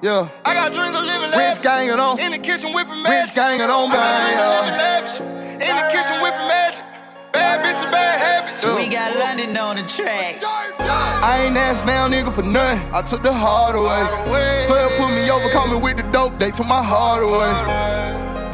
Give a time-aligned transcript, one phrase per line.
[0.00, 0.30] Yeah.
[0.44, 1.56] I got dreams of living lavish.
[1.56, 2.20] Rich gang it on.
[2.20, 3.26] In the kitchen whipping magic.
[3.26, 4.32] Rich gang it on, bang.
[4.38, 5.14] yeah.
[5.58, 6.84] In the kitchen whipping magic.
[7.32, 8.64] Bad bitch, bitches, bad habits.
[8.64, 8.76] Yeah.
[8.76, 10.36] We got London on the track.
[10.80, 12.94] I ain't asked now, nigga, for nothing.
[12.94, 14.66] I took the heart away.
[14.66, 16.38] 12 put me over, call me with the dope.
[16.38, 17.52] They took my heart away.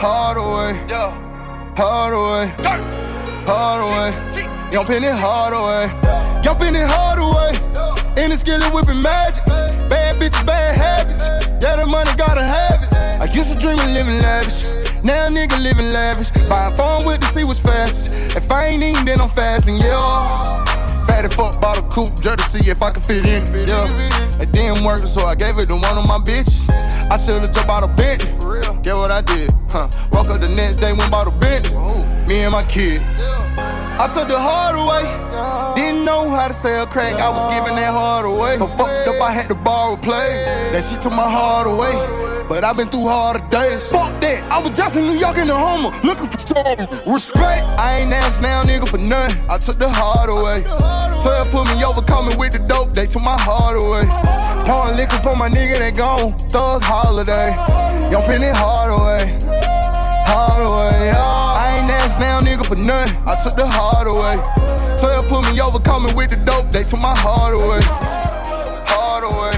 [0.00, 0.88] Heart away.
[0.88, 1.12] Yeah.
[1.76, 2.54] Heart away.
[2.56, 2.80] Dirt.
[3.46, 4.34] Heart away.
[4.34, 4.72] See.
[4.72, 5.86] Young Penny hard away.
[6.42, 7.73] Young it hard away.
[8.16, 9.44] In the skillet whipping magic.
[9.88, 11.24] Bad bitches, bad habits.
[11.62, 12.94] Yeah, the money gotta have it.
[13.20, 14.62] I used to dream of living lavish.
[15.02, 16.30] Now nigga living lavish.
[16.48, 18.14] Buying phone with to see what's fast.
[18.36, 20.64] If I ain't eating, then I'm fasting, yeah.
[21.06, 23.68] Fatty fuck bought a coupe just to see if I could fit in.
[23.68, 24.40] Yeah.
[24.40, 26.70] It didn't work, so I gave it to one of my bitches.
[27.10, 28.30] I should've just bought a Bentley.
[28.82, 29.50] Get what I did?
[29.70, 29.88] Huh.
[30.12, 31.74] Woke up the next day, went bought a Bentley.
[32.26, 33.02] Me and my kid.
[33.96, 35.04] I took the hard away.
[35.76, 37.14] Didn't know how to sell crack.
[37.14, 38.58] I was giving that hard away.
[38.58, 40.44] So fucked up, I had to borrow play.
[40.72, 41.92] That shit took my heart away.
[42.48, 43.86] But I've been through harder days.
[43.86, 44.42] Fuck that.
[44.52, 46.88] I was just in New York in the Homer, looking for something.
[47.06, 47.62] Respect.
[47.78, 49.38] I ain't asked now, nigga, for nothing.
[49.48, 50.62] I took the hard away.
[51.22, 52.92] 12 put me over, coming with the dope.
[52.94, 54.04] They took my heart away.
[54.66, 56.36] Pouring liquor for my nigga that gone.
[56.50, 57.54] Thug holiday.
[58.10, 59.38] Young Penny hard away.
[60.26, 61.22] Hard away, yeah.
[61.22, 61.43] I
[62.14, 63.16] asked now, nigga, for nothing.
[63.26, 64.36] I took the hard away.
[64.98, 66.70] 12 put me over, coming with the dope.
[66.70, 67.80] They took my heart away.
[68.86, 69.54] Hard away.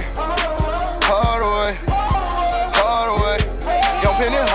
[1.05, 1.77] Hard away.
[2.75, 3.39] Hard away.
[4.03, 4.46] Young Penny hard away.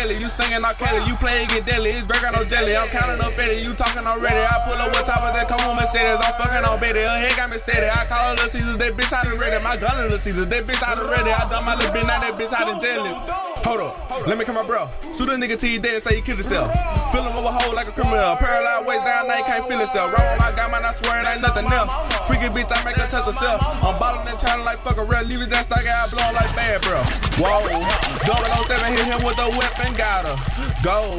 [0.00, 2.44] Strike like it's belly, you singing all Kelly, you play get deadly, it's burger no
[2.44, 2.76] jelly.
[2.76, 4.40] I'm counting up fatty, you talking already.
[4.40, 7.00] I pull up with top of that come on Mercedes, I'm fucking on Betty.
[7.00, 7.84] Her head got me steady.
[7.84, 9.60] I call her Little Caesars, that bitch out of ready.
[9.62, 11.30] My gun in Little Caesars, that bitch out of ready.
[11.30, 13.18] I done my little bitch, now that bitch out of jealous.
[13.60, 13.92] Hold up,
[14.24, 14.88] let me come my bro.
[15.12, 16.72] Shoot a nigga till he dead, say he killed himself.
[17.12, 18.32] Fill him over hole like a criminal.
[18.40, 20.16] Paralyzed waist down, now he can't feel himself.
[20.16, 21.92] Roll my guy, man, I swear it ain't nothing else.
[22.24, 23.60] Freaky bitch, I make her touch herself.
[23.84, 25.28] I'm ballin' and trying like fuck a real.
[25.28, 27.04] Leave it that stock out, blowin' like bad, bro.
[27.36, 30.36] Whoa, 007 hit him with a weapon, got her.
[30.82, 31.10] Go.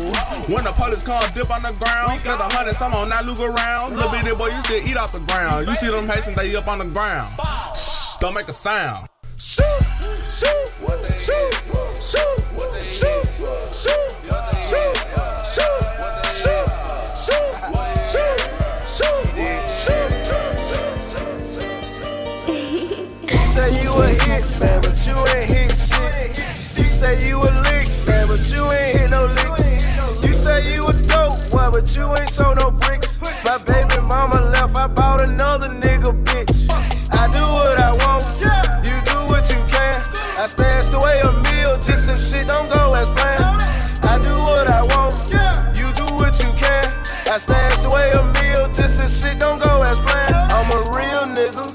[0.51, 2.19] When the police come, dip on the ground.
[2.19, 3.95] Split a hundred, some on that look around.
[3.95, 5.67] Little bitty boy, you still eat off the ground.
[5.67, 7.33] You see them Haitians, they up on the ground.
[7.75, 9.07] Shh, don't make a sound.
[9.37, 9.65] Shoot,
[10.21, 10.53] shoot,
[11.17, 11.53] shoot,
[11.97, 12.37] shoot, shoot,
[12.81, 13.25] shoot,
[13.71, 14.11] shoot,
[14.61, 14.95] shoot,
[15.41, 15.81] shoot,
[16.29, 16.67] shoot,
[17.09, 17.51] shoot,
[23.31, 26.50] You say you a hit, man, but you ain't hit shit.
[27.01, 30.21] Say you a lick, man, but you ain't hit no licks.
[30.21, 33.17] You say you a dope, boy, but you ain't sold no bricks.
[33.43, 36.69] My baby mama left, I bought another nigga, bitch.
[37.17, 38.21] I do what I want,
[38.85, 39.97] you do what you can.
[40.37, 43.49] I stashed away a meal, just some shit don't go as planned.
[44.05, 45.17] I do what I want,
[45.73, 46.85] you do what you can.
[47.33, 50.35] I stashed away a meal, just some shit don't go as planned.
[50.53, 51.65] I'm a real nigga,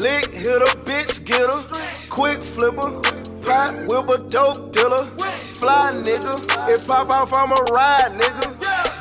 [0.00, 2.96] lick, hit a bitch, get her, quick flipper,
[3.50, 5.04] pot a dope dealer,
[5.58, 6.34] fly nigga.
[6.68, 8.46] It pop off, I'm a ride, nigga.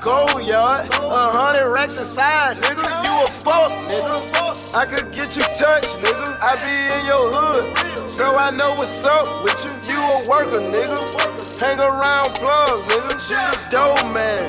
[0.03, 2.85] Go yard, a hundred racks inside, nigga.
[3.05, 4.75] You a fuck, nigga.
[4.75, 6.37] I could get you touched, nigga.
[6.41, 9.73] I be in your hood, so I know what's up with you.
[9.93, 10.99] You a worker, nigga.
[11.61, 13.15] Hang around plug, nigga.
[13.37, 14.41] A dope man.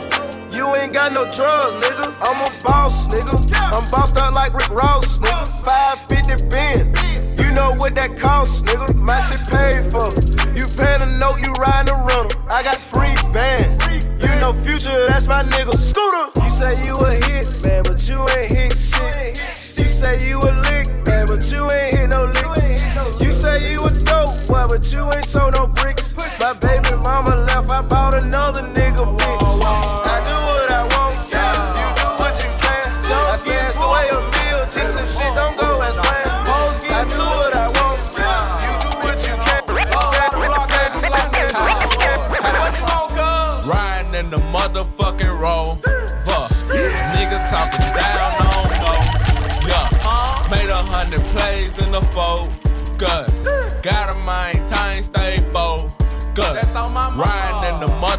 [0.53, 2.09] You ain't got no drugs, nigga.
[2.21, 3.37] I'm a boss, nigga.
[3.56, 5.47] I'm bossed up like Rick Ross, nigga.
[5.65, 7.09] 550 Benz.
[7.50, 8.94] You know what that costs, nigga.
[8.94, 10.06] My shit paid for.
[10.55, 12.31] You paying a note, you riding a rental.
[12.47, 13.75] I got free band.
[14.22, 15.75] You know future, that's my nigga.
[15.75, 16.31] Scooter.
[16.47, 19.34] You say you a hit, man, but you ain't hit shit.
[19.83, 23.19] You say you a lick, man, but you ain't hit no licks.
[23.19, 26.15] You say you a dope, boy, but you ain't sold no bricks.
[26.39, 28.79] My baby mama left, I bought another nigga,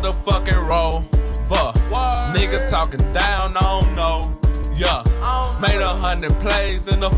[0.01, 1.71] motherfucking rover.
[2.33, 4.21] Nigga talking down I don't know.
[4.75, 5.03] Yeah.
[5.61, 7.09] Made a hundred plays in the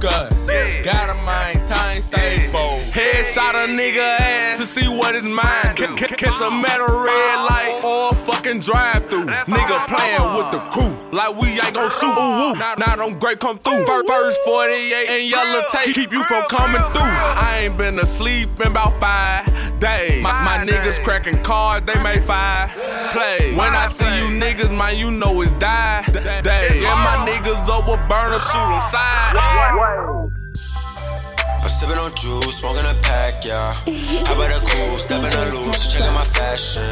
[0.00, 0.40] focus.
[0.40, 0.76] focus.
[0.84, 2.80] Gotta maintain stable.
[2.92, 5.76] Headshot a nigga ass to see what is mine.
[5.76, 9.26] C- c- catch a metal red light or fucking drive through.
[9.26, 12.06] Nigga playing with the crew like we ain't gon' shoot.
[12.06, 12.54] Ooh, ooh.
[12.54, 13.84] Now, now them great come through.
[13.86, 17.02] First, first 48 and yellow tape keep you from coming through.
[17.02, 19.46] I ain't been asleep in about five
[19.78, 20.22] days.
[20.22, 22.70] My, my niggas cracking cards, they make five
[23.12, 23.56] plays.
[23.56, 26.04] When I see you niggas, man, you know it's die
[26.42, 26.84] day.
[26.84, 29.34] And my niggas over burner shoot on side.
[29.86, 33.72] I'm sipping on juice, smoking a pack, yeah.
[34.26, 36.82] How about a cool, stepping a loose, checking my fashion.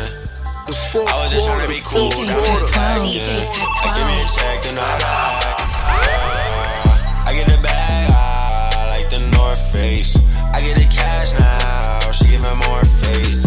[0.67, 3.27] I was just trying to be cool, now 12, yeah.
[3.83, 4.37] I give me a 12.
[4.37, 4.99] check, then I.
[5.03, 6.15] Ah,
[7.27, 10.17] I get the bag, I like the North Face.
[10.55, 13.44] I get the cash now, she give me more face.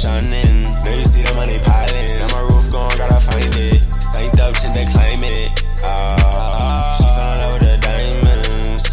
[0.00, 0.62] Shining.
[0.64, 3.84] Know you see the money piling, now my roof gone, gotta find it.
[3.84, 5.52] Saint up, till they claim it.
[5.84, 8.84] Ah, she fell in love with the diamonds.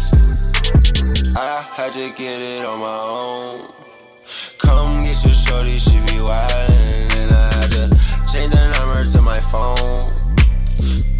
[1.32, 3.72] I had to get it on my own.
[4.60, 7.24] Come get your shorty, she be wildin'.
[7.24, 7.84] And I had to
[8.28, 10.04] change the number to my phone.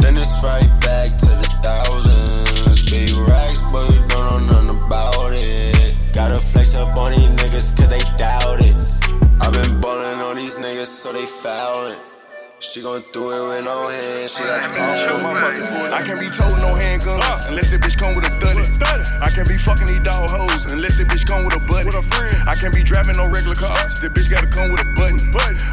[0.04, 2.84] Then it's right back to the thousands.
[2.92, 5.96] Big racks, but you don't know nothing about it.
[6.12, 8.37] Gotta flex up on these niggas cause they doubt
[10.62, 11.96] niggas so they foulin'.
[12.60, 15.94] She gon' do it with no hands, she got talent.
[15.94, 18.66] I can't be told no handguns unless the bitch come with a duddy.
[19.22, 21.86] I can't be fucking these dog hoes unless the bitch come with a buddy.
[22.50, 24.00] I can't be driving no regular cars.
[24.00, 25.22] The bitch gotta come with a button.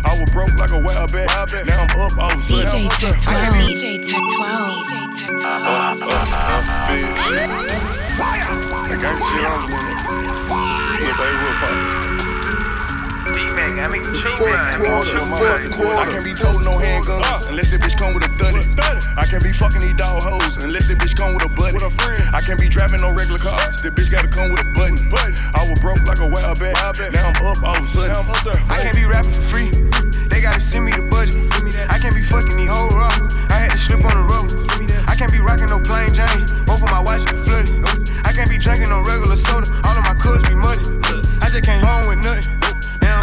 [0.05, 1.25] I was broke like a wild bat.
[1.65, 2.85] Now I'm up all of a sudden.
[2.85, 3.65] DJ Tech 12.
[3.65, 4.85] DJ Tech 12.
[4.85, 6.05] DJ Tech 12.
[8.85, 9.65] I got shit on
[12.01, 12.04] me.
[13.55, 14.99] Look, they real
[15.31, 15.47] pop.
[15.95, 18.59] I can't be told no handguns unless the bitch come with a duddy.
[19.15, 21.79] I can't be fucking these dog hoes unless the bitch come with a buddy.
[22.35, 23.81] I can't be driving no regular cars.
[23.81, 24.99] The bitch gotta come with a button.
[25.55, 26.75] I was broke like a wild bat.
[27.15, 28.11] Now I'm up all of a sudden.
[28.67, 29.71] I can't be rapping for free.
[30.27, 31.39] They gotta send me the budget.
[31.87, 33.11] I can't be fucking these hoes raw.
[33.49, 34.51] I had to slip on the road.
[35.07, 36.43] I can't be rocking no plain Jane.
[36.67, 37.71] Both of my watches be flooded.
[38.27, 39.71] I can't be drinking no regular soda.
[39.87, 40.91] All of my cups be muddy.
[41.39, 42.54] I just came home with nothing.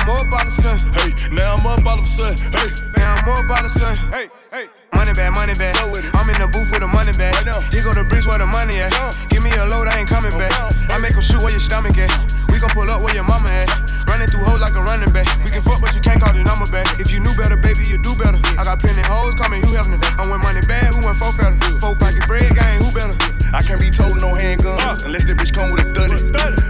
[0.02, 0.93] Now I'm up all of a sudden.
[0.99, 2.34] Hey, now I'm up all of a sudden.
[2.50, 2.69] Hey,
[2.99, 4.10] Now I'm up all of a sudden.
[4.10, 4.66] hey, hey.
[4.99, 5.78] Money bag, money bag.
[5.78, 7.34] I'm in the booth with a money bag.
[7.38, 7.60] Right now.
[7.70, 8.90] Here go the bricks where the money at.
[8.90, 9.10] Go.
[9.31, 10.50] Give me a load, I ain't coming oh, back.
[10.90, 12.10] I make 'em shoot where your stomach at.
[12.50, 13.70] We gon' pull up where your mama at.
[14.10, 15.26] Running through hoes like a running back.
[15.46, 16.87] We can fuck, but you can't call the number back.
[16.99, 18.43] If you knew better, baby, you do better.
[18.58, 20.02] I got plenty hoes coming, you having it.
[20.19, 21.56] I went money bad, who went four fatter?
[21.78, 23.14] Four pocket bread, gang, who better?
[23.54, 26.16] I can't be told no handguns unless the bitch come with a duddy.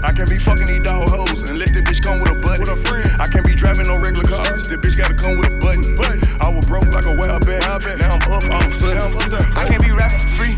[0.02, 2.62] I can't be fucking these dog hoes unless the bitch come with a buddy.
[2.62, 3.11] Be driving no
[4.72, 6.00] The bitch gotta come with a button.
[6.00, 7.60] But I was broke like a wild bat.
[8.00, 9.04] Now I'm up all of a sudden.
[9.52, 10.56] I can't be rapping for free.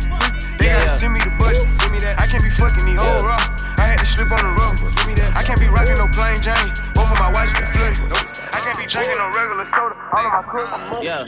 [0.55, 1.67] They gotta send me the budget.
[1.83, 2.23] Send me that.
[2.23, 3.35] I can't be fucking these hoes raw.
[3.75, 4.79] I had to slip on the road.
[4.79, 5.35] Give me that.
[5.35, 6.71] I can't be rocking no plain Jane.
[6.95, 8.07] Both of my watches be flooded.
[8.55, 9.99] I can't be drinking no regular soda.
[9.99, 11.03] All of my cups.
[11.03, 11.27] Yeah.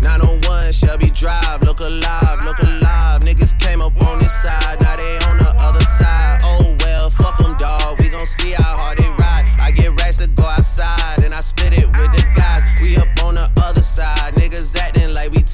[0.00, 3.20] 901 Shelby Drive, look alive, look alive.
[3.20, 6.40] Niggas came up on this side, now they on the other side.
[6.40, 8.00] Oh well, fuck them, dawg.
[8.00, 8.96] We gon' see how hard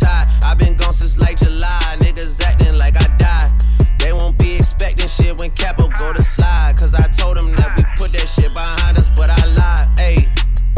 [0.00, 0.26] tied.
[0.44, 3.50] i been gone since like July, niggas acting like I died.
[3.98, 6.76] They won't be expecting shit when Capo go to slide.
[6.78, 9.88] Cause I told them that we put that shit behind us, but I lied.
[9.98, 10.28] Hey,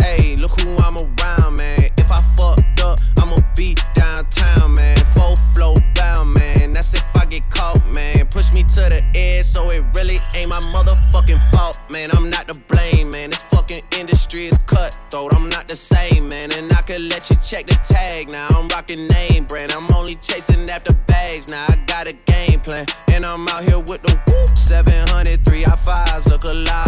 [0.00, 1.90] hey, look who I'm around, man.
[1.96, 4.96] If I fucked up, I'ma be downtown, man.
[5.14, 6.72] Full flow down, man.
[6.74, 8.26] That's if I get caught, man.
[8.26, 12.10] Push me to the edge, so it really ain't my motherfucking fault, man.
[12.12, 13.30] I'm not to blame, man.
[13.30, 15.34] This fucking industry is cutthroat.
[15.34, 16.27] I'm not the same,
[17.26, 18.46] you check the tag now.
[18.50, 19.72] I'm rocking name brand.
[19.72, 21.66] I'm only chasing after bags now.
[21.68, 24.56] I got a game plan, and I'm out here with the whoop.
[24.56, 26.87] 703 I fives, look alive.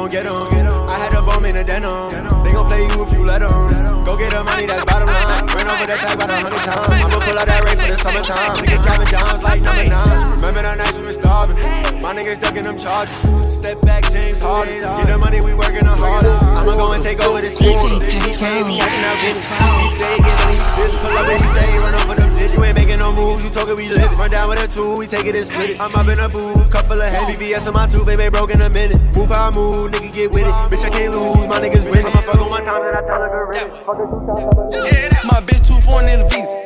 [0.00, 0.72] Gon' get him.
[0.88, 2.08] I had a bomb in a denim.
[2.44, 4.04] They gon' play you if you let them.
[4.04, 5.44] Go get the money, that's bottom line.
[5.52, 6.88] Ran over that tag about a hundred times.
[6.88, 8.56] I'ma pull out that rake for the summertime.
[8.64, 10.40] Niggas driving dimes like number nine.
[10.40, 11.56] Remember the nights we were starving.
[12.00, 13.20] My niggas stuck in them charges.
[13.52, 14.80] Step back, James Harden.
[14.80, 16.32] Get the money, we working on harder.
[16.56, 17.76] I'ma go and take over the city.
[18.24, 19.36] He came, he catching out Vinny.
[19.36, 20.92] He say get money, he fit.
[20.96, 23.88] Pull up and he stay, run over You ain't making no moves, you talking, we
[23.90, 24.18] live it.
[24.18, 25.80] Run down with a two, we take it and split it.
[25.80, 28.50] I'm up in a booth, cup full of heavy VS on my two, baby, broke
[28.50, 28.96] in a minute.
[29.14, 30.54] Move how I move, nigga get with it.
[30.72, 32.00] Bitch, I can't lose, my niggas win.
[32.00, 33.84] I'ma fuck on one time, then I tell her to rinse.
[33.84, 36.56] Fuck her two times, I'ma Yeah, that- my bitch too foreign in the visa.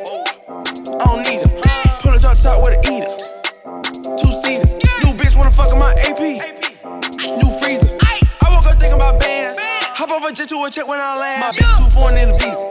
[0.95, 1.51] I don't need her.
[1.99, 3.11] Pull a drop top with a eater.
[4.15, 4.71] Two seaters.
[5.03, 6.39] New bitch wanna fuck my AP.
[7.35, 7.91] New freezer.
[7.99, 9.59] I woke up thinking about bands.
[9.99, 11.41] Hop off a jet to a check when I land.
[11.43, 12.63] My bitch too foreign in the visa.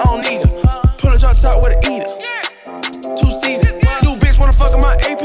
[0.00, 0.69] I don't need her.
[1.86, 2.14] Eater.
[3.16, 3.72] Two seaters.
[4.04, 5.22] New bitch wanna fuck in my AP.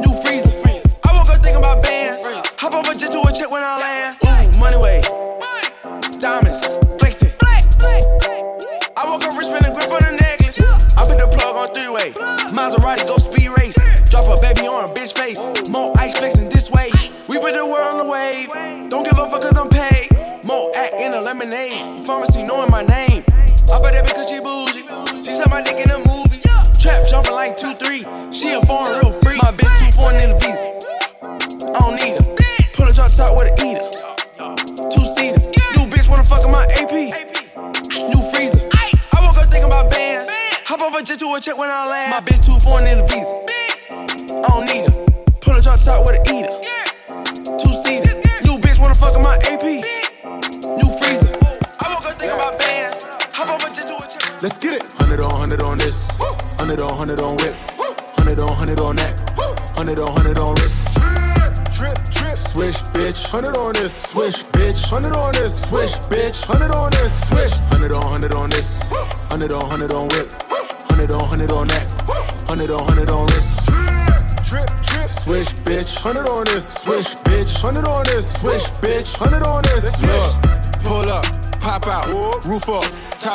[0.00, 0.52] New freezer.
[1.04, 2.22] I woke up thinking about bands.
[2.58, 4.23] Hop a jet to a check when I land.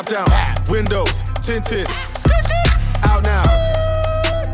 [0.04, 1.88] Top down, windows tinted,
[3.04, 3.44] out now.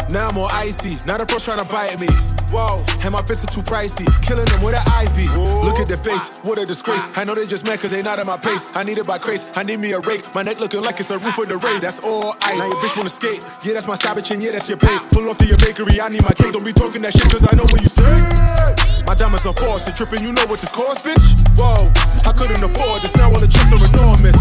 [0.10, 0.98] Now I'm more icy.
[1.06, 2.08] Now the pros tryna bite me.
[2.54, 4.06] Whoa, and my fists are too pricey.
[4.22, 5.34] Killing them with an IV.
[5.66, 7.18] Look at their face, what a disgrace.
[7.18, 8.70] I know they just mad cause they not at my pace.
[8.74, 9.52] I need it by craze.
[9.56, 10.24] I need me a rake.
[10.34, 11.82] My neck looking like it's a roof of the race.
[11.82, 12.58] That's all ice.
[12.58, 13.42] Now your bitch wanna skate.
[13.66, 14.98] Yeah, that's my savage and yeah, that's your pay.
[15.10, 16.00] Pull off to your bakery.
[16.00, 16.54] I need my cake.
[16.54, 19.06] Don't be talking that shit cause I know where you say.
[19.06, 20.22] My diamonds are false and tripping.
[20.22, 21.34] You know what this cost, bitch?
[21.58, 21.92] Whoa,
[22.30, 23.14] I couldn't afford this.
[23.18, 24.38] Now all the checks are enormous.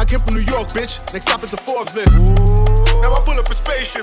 [0.00, 0.96] I came from New York, bitch.
[1.12, 2.08] Next stop is the Forbes list.
[3.02, 4.02] Now I pull up a spaceship.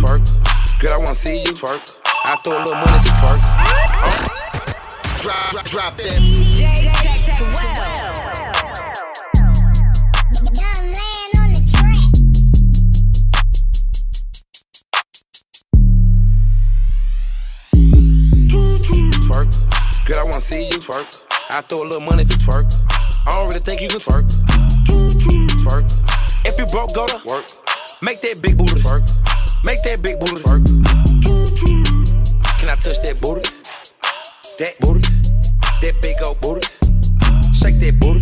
[0.00, 0.24] twerk.
[0.80, 1.96] Girl, I wanna see you twerk.
[2.24, 3.40] I throw a little money to twerk.
[5.20, 6.16] Drop, drop, drop that.
[19.28, 19.52] Twerk.
[20.06, 21.22] Girl, I wanna see you twerk.
[21.50, 22.89] I throw a little money to twerk.
[23.30, 24.26] I don't really think you can twerk.
[25.62, 25.86] Twerk.
[26.44, 27.46] If you broke, go to work.
[28.02, 29.06] Make that big booty twerk.
[29.62, 30.66] Make that big booty twerk.
[32.58, 33.46] Can I touch that booty?
[34.58, 35.06] That booty.
[35.78, 36.66] That big old booty.
[37.54, 38.18] Shake that booty.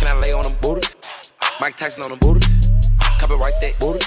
[0.00, 0.88] Can I lay on them booty?
[1.60, 2.40] Mike Tyson on the booty.
[3.20, 4.00] Copyright that booty.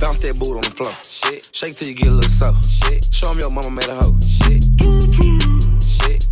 [0.00, 0.96] Bounce that booty on the floor.
[1.04, 1.44] Shit.
[1.52, 2.56] Shake till you get a little so.
[2.64, 3.04] Shit.
[3.12, 4.16] Show 'em your mama made a hoe.
[4.24, 5.45] Shit.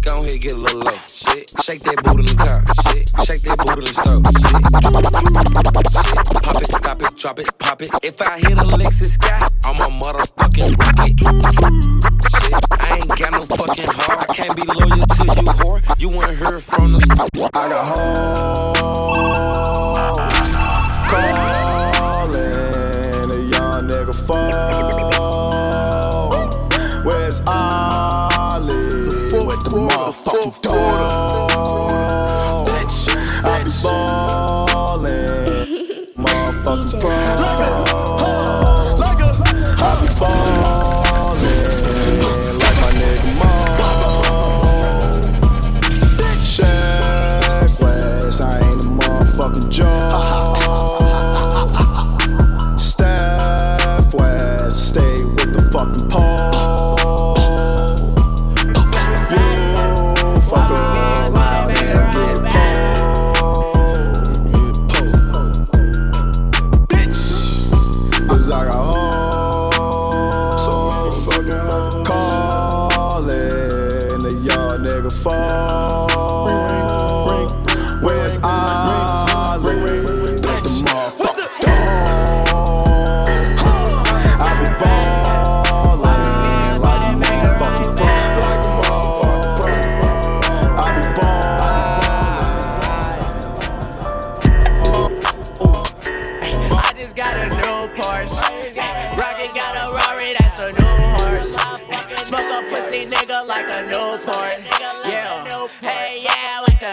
[0.04, 0.92] Go ahead, get a little low.
[1.08, 1.48] Shit.
[1.64, 2.60] Shake that booty in the car.
[2.92, 3.08] Shit.
[3.24, 4.20] Shake that booty in the stove.
[4.36, 4.60] Shit.
[6.04, 6.20] Shit.
[6.44, 7.88] Pop it, stop it, drop it, pop it.
[8.04, 11.16] If I hit a Lexus sky, I'm a motherfucking rocket.
[12.36, 12.52] Shit.
[12.84, 14.28] I ain't got no fucking heart.
[14.28, 15.80] I can't be loyal to you, whore.
[15.98, 17.30] You weren't heard from the start.
[17.54, 19.73] I got hoes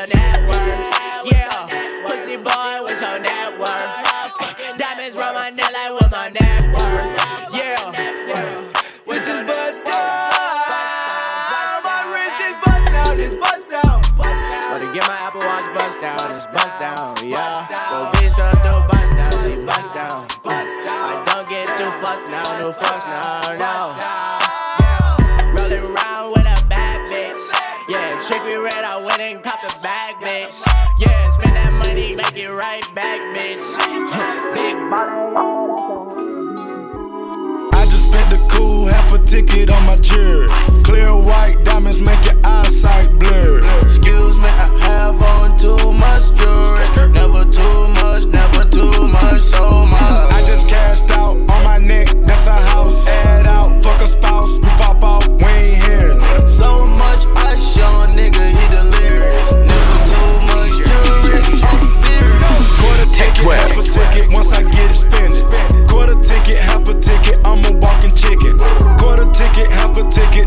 [0.01, 1.25] your net?
[1.25, 1.67] Yeah.
[2.03, 4.00] Pussy boy, what's your net
[28.21, 30.61] Yeah, trick me red, I went and cop the bag, bitch.
[30.99, 33.65] Yeah, spend that money, make it right back, bitch.
[34.55, 34.75] Big
[37.73, 40.47] I just spent the cool half a ticket on my jewelry.
[40.83, 43.65] Clear white diamonds make your eyesight blurred.
[43.83, 47.09] Excuse me, I have on too much jewelry.
[47.13, 50.10] Never too much, never too much, so much.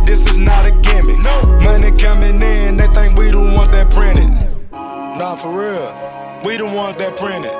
[0.06, 1.18] This is not a gimmick.
[1.18, 1.60] No.
[1.60, 4.30] Money coming in, they think we the ones that printed.
[4.72, 7.52] Nah, for real, we the ones that printed.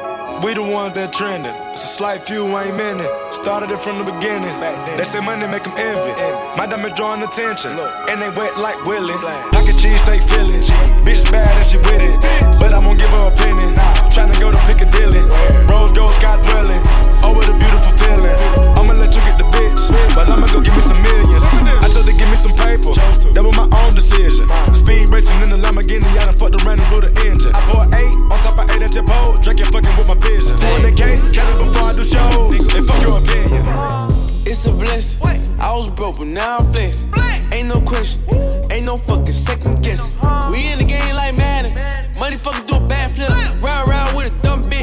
[0.43, 1.55] We the ones that trending.
[1.73, 3.07] It's a slight few, ain't many.
[3.31, 4.51] Started it from the beginning.
[4.97, 6.11] They say money make them envy.
[6.59, 7.71] My diamond drawing attention.
[8.11, 9.15] And they wet like Willie.
[9.23, 10.59] Like a cheese steak Philly.
[11.07, 12.21] Bitch bad and she with it.
[12.59, 13.73] But I won't give her a penny.
[14.11, 15.23] Tryna go to Piccadilly.
[15.71, 16.83] Rose gold sky dwelling.
[17.25, 18.37] Oh, what a beautiful feeling.
[18.77, 19.81] I'ma let you get the bitch.
[20.15, 21.41] But I'ma go give me some millions.
[21.65, 22.93] I told to give me some paper.
[23.33, 24.45] That was my own decision.
[24.77, 26.05] Speed racing in the Lamborghini.
[26.21, 27.57] I done fucked around and blew the engine.
[27.57, 29.41] I pour eight on top of eight at your pole.
[29.41, 30.53] Drinking fucking with my vision.
[30.53, 32.61] Two in the cake, count it before I do shows.
[32.77, 33.65] And fuck your opinion.
[34.45, 35.25] It's a blessing.
[35.65, 37.09] I was broke, but now I'm flexing.
[37.57, 38.21] Ain't no question,
[38.71, 40.13] ain't no fucking second guessing.
[40.53, 41.73] We in the game like Madden.
[42.21, 43.31] Money fucking do a bad flip.
[43.63, 44.74] Ride around with a dumb bitch.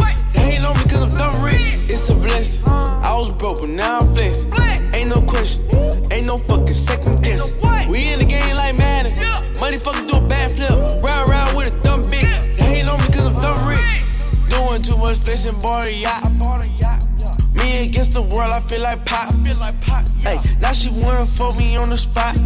[6.73, 7.55] Second guessing.
[7.89, 9.13] We in the game like Madden.
[9.59, 10.71] Money fucking do a bad flip.
[11.03, 12.55] Ride around with a dumb bitch.
[12.57, 13.81] They hate on me cause I'm dumb rich.
[14.49, 16.23] Doing too much flexing, bought a yacht.
[17.55, 19.33] Me against the world, I feel like pop.
[20.23, 22.37] Hey, now she wanna fuck me on the spot.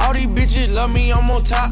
[0.00, 1.70] All these bitches love me, I'm on top.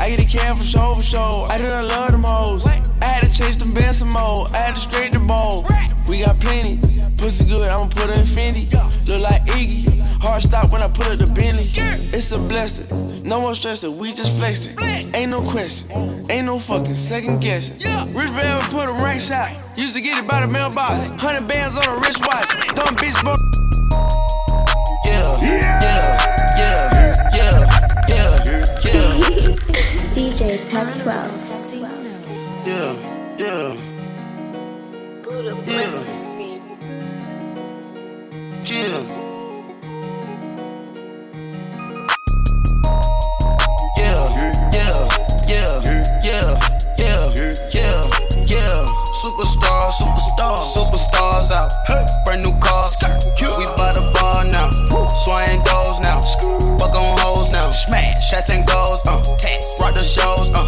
[0.00, 1.46] I get a can for show, for show.
[1.48, 2.66] I done love them hoes.
[2.66, 4.48] I had to change them bands some more.
[4.52, 5.64] I had to straight the ball.
[6.08, 6.78] We got plenty.
[7.16, 8.70] Pussy good, I'ma put her in Fendi.
[9.06, 10.03] Look like Iggy.
[10.24, 11.64] Hard stop when I put her to Bentley.
[12.16, 13.22] It's a blessing.
[13.22, 14.74] No more stressing, we just flexing.
[15.14, 15.90] Ain't no question.
[16.30, 17.76] Ain't no fucking second guessing.
[18.14, 19.52] Rich Velvet put a rank shot.
[19.76, 21.10] Used to get it by the mailbox.
[21.20, 22.48] Hundred bands on a wristwatch.
[22.74, 23.34] Dumb bitch, bro.
[25.04, 25.84] Yeah, yeah,
[26.56, 27.68] yeah, yeah,
[28.08, 28.28] yeah,
[28.88, 29.54] yeah.
[30.14, 31.84] DJ Tech 12.
[32.66, 32.96] Yeah,
[33.36, 33.76] yeah.
[35.28, 35.54] Yeah.
[35.66, 36.24] Yeah.
[38.64, 39.23] Yeah,
[50.52, 51.72] superstars, out.
[52.24, 52.92] Brand new cars.
[53.40, 54.68] We by the bar now.
[55.24, 56.20] Swing doors now.
[56.76, 57.70] Fuck on hoes now.
[57.70, 58.28] Smash.
[58.28, 59.00] Shots and goals.
[59.06, 59.22] Uh.
[59.80, 60.50] Rock the shows.
[60.52, 60.66] Uh.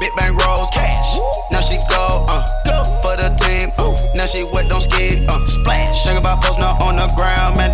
[0.00, 0.66] Big bang rolls.
[0.72, 1.18] Cash.
[1.52, 2.24] Now she go.
[2.28, 2.42] Uh.
[3.02, 3.70] For the team.
[3.78, 3.94] Uh.
[4.16, 5.28] Now she wet, don't skid.
[5.28, 5.44] Uh.
[5.46, 6.04] Splash.
[6.06, 7.73] Think about post now on the ground, man,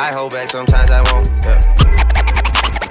[0.00, 1.26] I hold back sometimes I won't.
[1.42, 1.58] Yeah.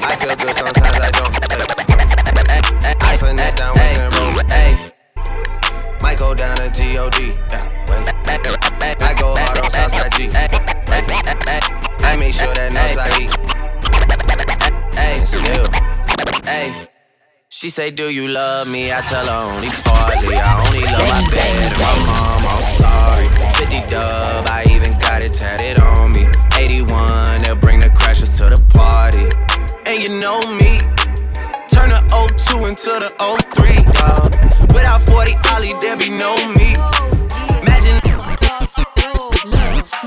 [0.03, 1.31] I feel good sometimes I don't.
[1.55, 2.93] Yeah.
[2.99, 4.43] I finesse down Weston Road.
[4.51, 4.91] Ay.
[6.01, 7.31] Might go down to G-O-D.
[7.49, 7.63] Yeah.
[7.87, 8.11] Wait.
[8.27, 10.29] I go hard on Southside G.
[12.03, 13.31] I make sure that Northside E.
[14.99, 15.67] Ay, still.
[16.45, 16.89] Ay.
[17.47, 18.91] She say, Do you love me?
[18.91, 20.35] I tell her only partly.
[20.35, 22.43] I only love my bed and my mom.
[22.51, 23.27] I'm sorry.
[23.55, 26.06] 50 dub, I even got it tatted on
[26.97, 27.03] me.
[27.03, 29.27] 81, they'll bring the crashers to the party.
[29.85, 30.79] And you know me.
[31.69, 33.11] Turn the O2 into the
[33.53, 34.33] 03, dog.
[34.73, 36.73] Without 40 Oli, there be no me.
[37.61, 37.99] Imagine.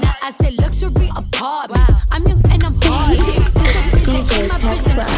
[0.01, 1.91] Now I said luxury apartment.
[2.11, 3.19] I'm young and I'm hard.
[3.19, 5.09] DJ Tech 12.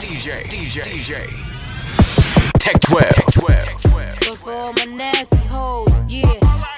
[0.00, 1.12] DJ, DJ, DJ.
[2.58, 3.08] Tech 12.
[3.08, 4.20] Tech 12.
[4.20, 6.77] Goes for all my nasty hoes, yeah.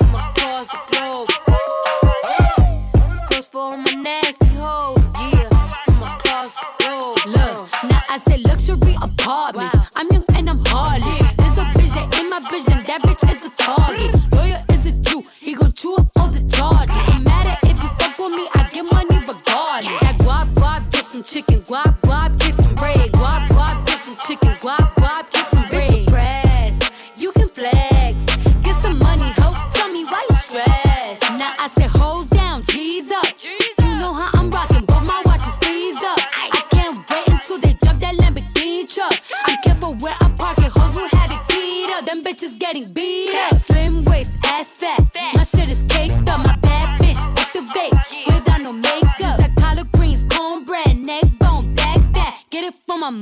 [4.03, 5.49] Nasty hoes, yeah.
[5.85, 7.19] From across the globe.
[7.27, 9.75] Look, now I said luxury apartment.
[9.97, 11.19] I'm young and I'm heartless.
[11.37, 12.83] There's a bitch that in my vision.
[12.87, 14.33] That bitch is a target.
[14.33, 15.23] Lawyer is a Jew.
[15.39, 16.97] He gon' chew up all the charges.
[17.09, 20.01] No matter if you fuck with me, I get money regardless.
[20.01, 21.63] That guap guap, get some chicken.
[21.63, 21.90] Guap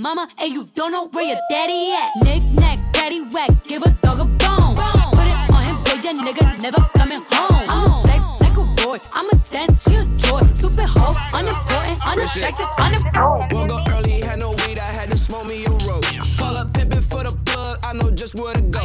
[0.08, 2.08] mama, and you don't know where your daddy at.
[2.24, 4.74] Nick nack, daddy whack, give a dog a bone.
[5.16, 7.66] Put it on him, boy, that nigga never coming home.
[7.68, 10.42] I'm flex like a boy, I'm a 10, she a joy.
[10.52, 13.52] Super hoe, unimportant, unattractive, unemployed.
[13.52, 16.18] Woke up early, had no weed, I had to smoke me a roach.
[16.38, 18.77] Pull up pimpin' for the plug, I know just where to go.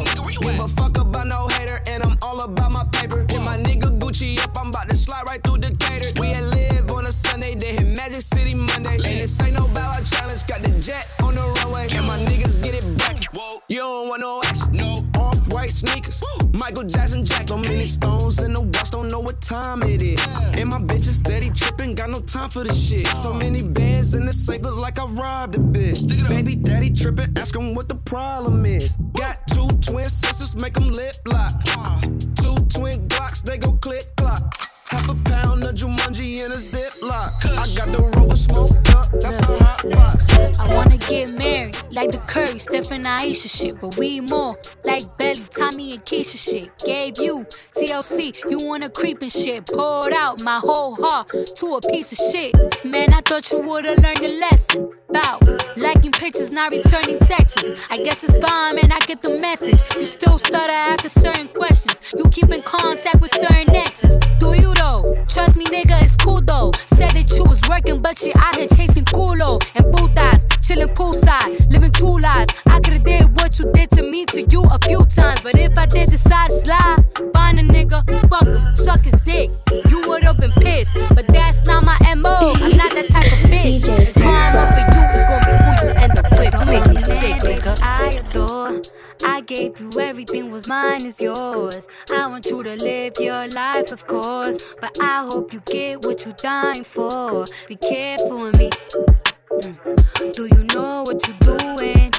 [13.94, 14.96] Don't want no action, no.
[15.22, 16.24] Off white sneakers,
[16.60, 17.50] Michael Jackson jacket.
[17.50, 20.20] So many stones in the watch, don't know what time it is.
[20.58, 23.08] And my bitch is steady tripping, got no time for this shit.
[23.08, 26.08] So many bands in the safe, look like I robbed a bitch.
[26.28, 28.96] Baby daddy tripping, ask him what the problem is.
[29.14, 31.52] Got two twin sisters, make them lip lock.
[32.42, 34.42] Two twin Glocks, they go click clock.
[34.90, 37.32] Half a pound of Jumanji in a ziplock.
[37.46, 38.33] I got the roller
[40.60, 43.80] I wanna get married, like the Curry, Steph and Ayesha shit.
[43.80, 46.70] But we more like Belly, Tommy, and Keisha shit.
[46.86, 49.68] Gave you TLC, you wanna creep and shit.
[49.68, 52.54] Poured out my whole heart to a piece of shit.
[52.86, 55.03] Man, I thought you would've learned a lesson.
[55.14, 57.64] About liking pictures, not returning texts.
[57.92, 59.80] I guess it's fine, man, I get the message.
[59.96, 62.02] You still stutter after certain questions.
[62.18, 64.18] You keep in contact with certain exes.
[64.40, 65.24] Do you though?
[65.28, 66.72] Trust me, nigga, it's cool though.
[66.88, 70.50] Said that you was working, but you out here chasing culo and putas.
[70.66, 72.50] Chilling poolside, living two lives.
[72.66, 75.42] I could've did what you did to me to you a few times.
[75.42, 79.52] But if I did decide to slide, find a nigga, fuck him, suck his dick.
[79.90, 82.54] You would've been pissed, but that's not my MO.
[82.56, 83.84] I'm not that type of bitch.
[84.00, 85.03] It's karma for you,
[87.82, 88.82] I adore.
[89.26, 91.88] I gave you everything was mine is yours.
[92.14, 94.76] I want you to live your life, of course.
[94.80, 97.46] But I hope you get what you're dying for.
[97.68, 98.70] Be careful with me.
[99.52, 100.34] Mm.
[100.34, 102.12] Do you know what you're doing?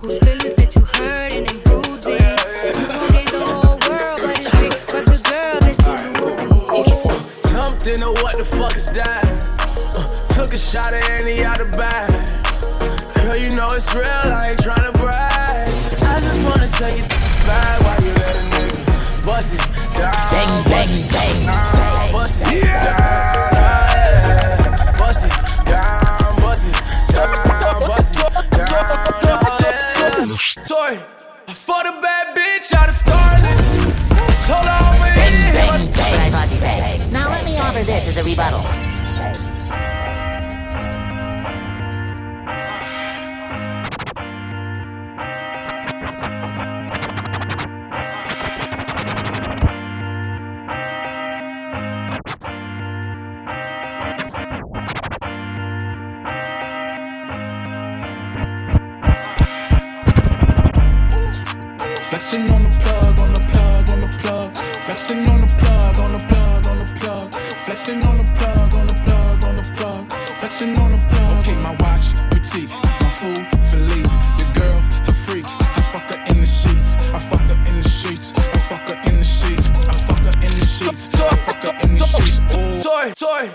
[0.00, 2.36] Whose feelings that you hurting and bruising?
[2.76, 4.74] You gon' get the whole world, but it's it.
[4.92, 5.60] But the girl
[7.50, 9.24] Jumped into what the fuck is that?
[9.96, 12.10] Uh, took a shot at any out of bag.
[13.14, 14.99] Girl, you know it's real, I ain't just
[16.50, 17.08] wanna take it
[17.46, 19.62] back while you let a nigga bust it
[19.94, 20.12] down.
[20.34, 21.46] Bang, bang, bang.
[21.46, 22.98] Down, bust it down.
[23.94, 24.18] yeah.
[24.98, 25.34] Bust it
[25.66, 26.74] down, bust it
[27.54, 28.68] down, bust it down.
[29.62, 30.64] yeah.
[30.66, 30.98] Toy,
[31.48, 33.64] I fought a bad bitch out of Starless.
[34.50, 35.14] Hold on, man.
[35.54, 36.34] Bang, bang, bang.
[36.34, 37.12] I bang.
[37.12, 38.64] Now let me offer this as a rebuttal.
[62.20, 64.54] Flexing on the plug, on the plug, on the plug.
[64.84, 67.34] Flexing on the plug, on the plug, on the plug.
[67.64, 70.12] Flexing on the plug, on the plug, on the plug.
[70.12, 71.38] Flexing on the plug.
[71.40, 72.68] Okay, my watch, petite.
[73.00, 74.12] My food, Philippe.
[74.36, 74.78] The girl,
[75.08, 75.46] her freak.
[75.48, 76.98] I fuck her in the sheets.
[77.08, 78.34] I fuck her in the sheets.
[78.36, 79.70] I fuck her in the sheets.
[79.88, 81.08] I fuck her in the sheets.
[81.16, 82.36] I fuck her in the sheets.
[82.84, 83.48] Toy, toy.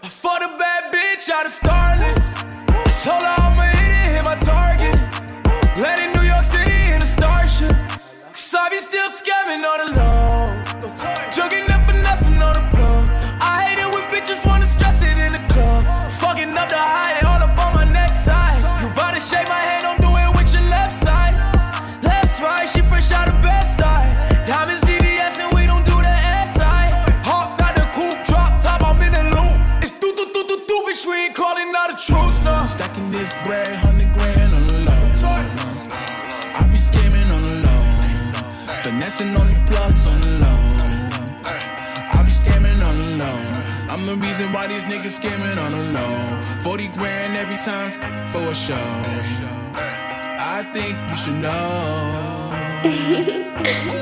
[0.00, 2.38] I fought a bad bitch out of Starless.
[3.02, 4.94] Told her I'ma hit it, hit my target.
[5.76, 7.74] Landing New York City in a starship.
[8.52, 10.46] Cause I be still scamming the low.
[11.32, 13.08] Jugging up and nothing on the plug.
[13.40, 16.10] I hate it when bitches wanna stress it in the club.
[16.20, 17.18] Fucking up the high,
[39.22, 40.60] Finessing on the plugs on the low.
[42.10, 43.38] I be scamming on the low.
[43.88, 46.62] I'm the reason why these niggas scamming on the low.
[46.62, 47.90] 40 grand every time
[48.28, 48.74] for a show.
[49.74, 52.50] I think you should know.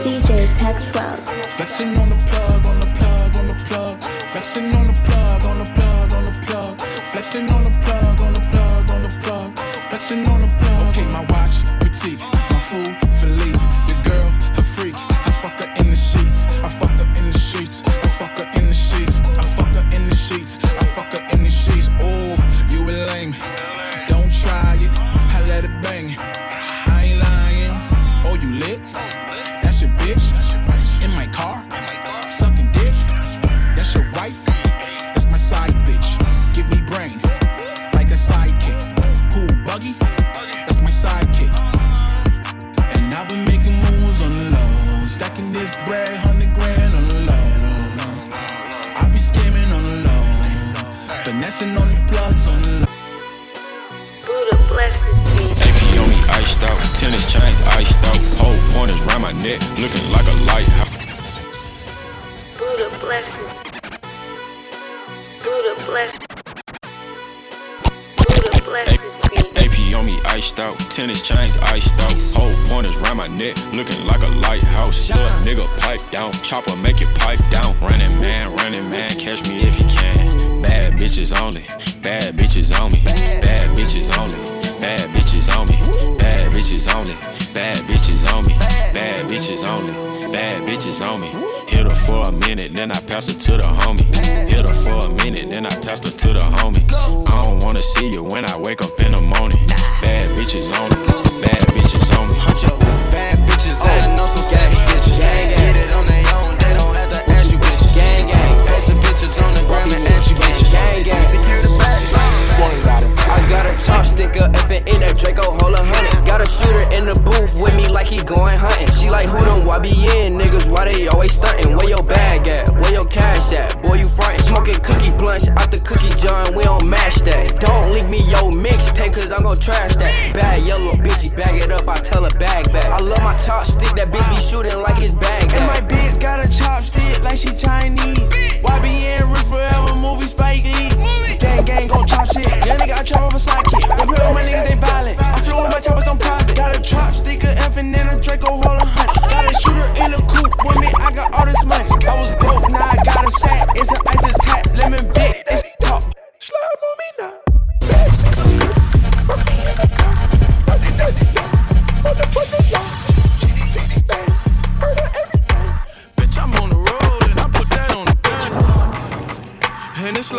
[0.00, 1.28] DJ Tech 12.
[1.56, 4.02] Flexing on the plug, on the plug, on the plug.
[4.32, 6.80] Flexing on the plug, on the plug, on the plug.
[7.12, 9.58] Flexing on the plug, on the plug, on the plug.
[9.90, 10.96] Flexing on the plug.
[10.96, 12.20] Okay, my watch, petite.
[12.20, 13.09] My food,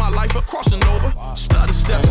[0.00, 1.12] my life up, crossing over.
[1.36, 2.08] Stutter steps,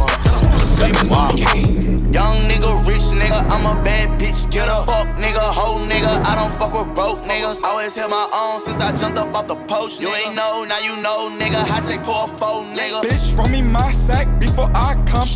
[2.13, 4.49] Young nigga, rich nigga, I'm a bad bitch.
[4.52, 6.23] Get up, fuck nigga, hoe nigga.
[6.25, 7.63] I don't fuck with broke niggas.
[7.63, 9.99] I always held my own since I jumped up off the post.
[9.99, 11.62] You ain't know, now you know, nigga.
[11.75, 13.02] I take four four nigga.
[13.02, 15.28] Bitch, run me my sack before I come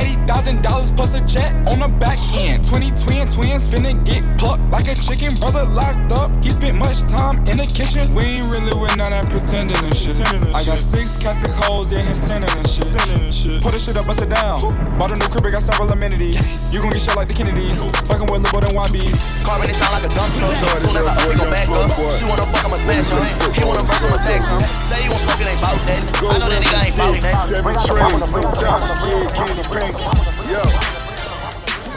[0.00, 0.15] in.
[0.26, 2.66] Eighty thousand dollars plus a jet on the back end.
[2.66, 5.30] Twenty twin twins finna get plucked like a chicken.
[5.38, 8.10] Brother locked up, he spent much time in the kitchen.
[8.10, 10.18] We ain't really with none of that pretending and shit.
[10.50, 13.62] I got six Catholic hoes in his center and shit.
[13.62, 14.66] Put the shit up, bust it down.
[14.98, 16.74] Bought a new crib, got several amenities.
[16.74, 17.78] You gon' get shot like the Kennedys.
[18.10, 18.98] Fucking with Lil' than YB.
[19.46, 20.50] Carbon, it sound like a dump truck.
[20.50, 21.86] Soon as I up, we gon' back up.
[22.18, 23.22] She wanna fuck, I'ma smash her.
[23.54, 24.58] He wanna break, I'ma text him.
[24.58, 26.02] Say you want smoke, it ain't bout that.
[26.02, 27.38] I know that nigga ain't bout that.
[27.46, 30.15] Seven trays, no tops, big candy paints.
[30.46, 30.62] Yo.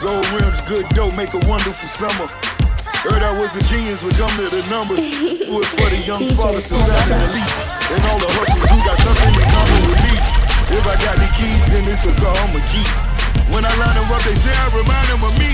[0.02, 2.26] Gold rims, good dough, make a wonderful summer.
[3.06, 5.06] Heard I was a genius when come to the numbers.
[5.46, 7.58] Do it for the young fathers to sign the lease.
[7.94, 10.14] And all the hustlers who got something in common with me.
[10.74, 12.90] If I got the keys, then it's a car I'ma keep.
[13.54, 15.50] When I line them up, they say I remind them of me.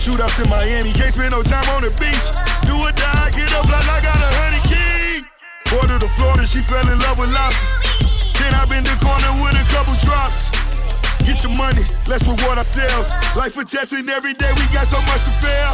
[0.00, 2.26] Shootouts in Miami, can't spend no time on the beach.
[2.64, 5.28] Do or die, get up like I got a honey key.
[5.68, 7.68] Border to Florida, she fell in love with lobster.
[8.40, 10.69] Then I been the corner with a couple drops.
[11.24, 13.12] Get your money, let's reward ourselves.
[13.36, 15.72] Life for testing every day, we got so much to fail.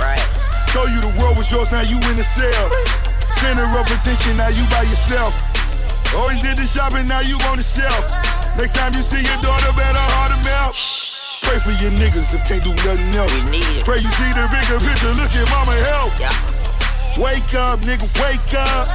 [0.75, 2.67] Told you the world was yours, now you in the cell.
[3.33, 5.33] Center of attention, now you by yourself.
[6.15, 8.05] Always did the shopping, now you on the shelf.
[8.59, 10.77] Next time you see your daughter, better hard to melt.
[11.45, 13.33] Pray for your niggas if can't do nothing else.
[13.87, 15.13] Pray you see the bigger picture.
[15.15, 16.19] Look at mama health.
[17.17, 18.87] Wake up, nigga, wake up.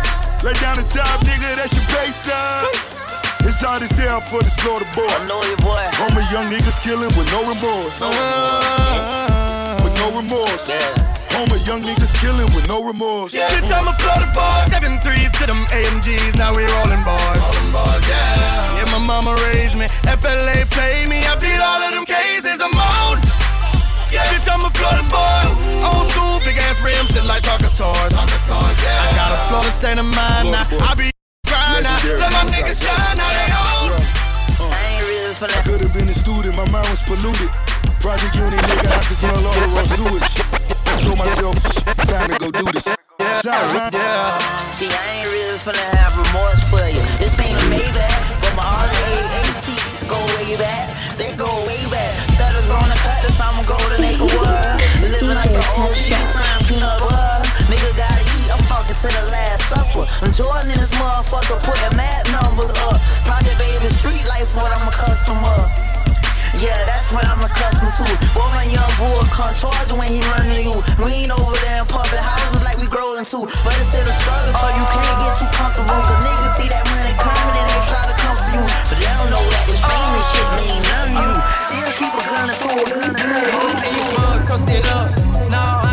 [0.43, 3.00] Lay down the top, nigga, that's your pay stub.
[3.43, 5.05] It's hard as hell for this Florida boy.
[5.05, 5.81] I know you, boy.
[5.97, 8.01] Homie, young niggas killing with no remorse.
[9.83, 10.69] With no remorse.
[10.69, 10.81] Yeah.
[11.35, 13.33] Homie, young niggas killing with no remorse.
[13.33, 13.49] Yeah.
[13.51, 14.69] Bitch, I'm a Florida boy.
[14.69, 16.37] Seven threes to them AMGs.
[16.37, 17.41] Now we rolling bars.
[17.41, 18.77] Rolling bars, yeah.
[18.77, 19.87] Yeah, my mama raised me.
[20.05, 21.21] FLA pay me.
[21.25, 22.61] I beat all of them cases.
[22.61, 23.19] I'm on.
[24.11, 25.43] Yeah, bitch, I'm a Florida boy.
[25.87, 28.11] Old school, big ass rims, sit like talking toys.
[28.11, 30.65] I got a Florida state of mind now.
[30.83, 31.10] I be
[31.61, 31.97] crying now.
[32.17, 33.29] Let my niggas shine now.
[33.29, 34.01] They own.
[34.57, 34.81] Uh.
[35.41, 37.49] I could have been a student, my mind was polluted.
[37.97, 40.33] Project Uni, nigga, I could smell all the raw sewage.
[41.01, 41.57] Told myself,
[42.05, 42.85] time to go do this.
[43.41, 43.89] Sorry, man.
[44.69, 47.01] See, I ain't really finna have remorse for you.
[47.17, 50.93] This ain't a Maybach, but my RAACs go way back.
[51.17, 52.13] They go way back.
[52.37, 54.77] Thudders on the cutters, I'm a golden acre world.
[55.01, 57.20] Living like the OG, sign peanut butter.
[58.81, 60.05] Talking to the last supper.
[60.25, 62.97] I'm Jordan in this motherfucker, putting mad numbers up.
[63.29, 65.69] Project baby, street life, what I'm accustomed of.
[66.57, 68.05] Yeah, that's what I'm accustomed to.
[68.33, 70.77] Boy, my young boy come charge when he run to you.
[70.97, 73.45] We ain't over there in public houses like we growing too.
[73.61, 76.01] But it's still a struggle, so you can't get too comfortable.
[76.01, 78.65] Cause niggas see that money coming and they try to come for you.
[78.65, 81.37] But they don't know that this fame and shit mean nothing to you.
[81.69, 82.93] Still keep a gun to pull to
[83.77, 85.05] See you mug, toast it up.
[85.53, 85.90] No,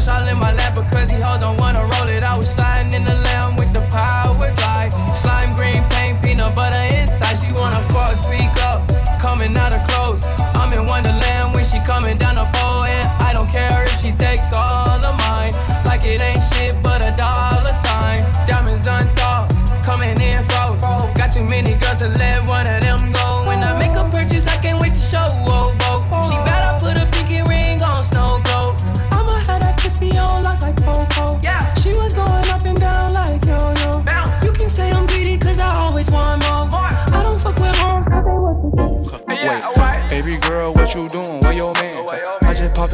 [0.00, 0.04] I.
[0.04, 2.22] Kush all in my lap because he hold don't wanna roll it.
[2.22, 4.92] I was sliding in the lamb with the power drive.
[5.16, 7.36] Slime green paint, peanut butter inside.
[7.36, 8.80] She wanna fuck, speak up.
[9.20, 10.24] Coming out of clothes.
[10.54, 12.84] I'm in Wonderland when she coming down the pole.
[12.84, 15.52] And I don't care if she take all of mine.
[15.84, 18.20] Like it ain't shit but a dollar sign.
[18.46, 19.52] Diamonds unthought,
[19.84, 20.80] coming in froze.
[21.14, 22.89] Got too many girls to let one of them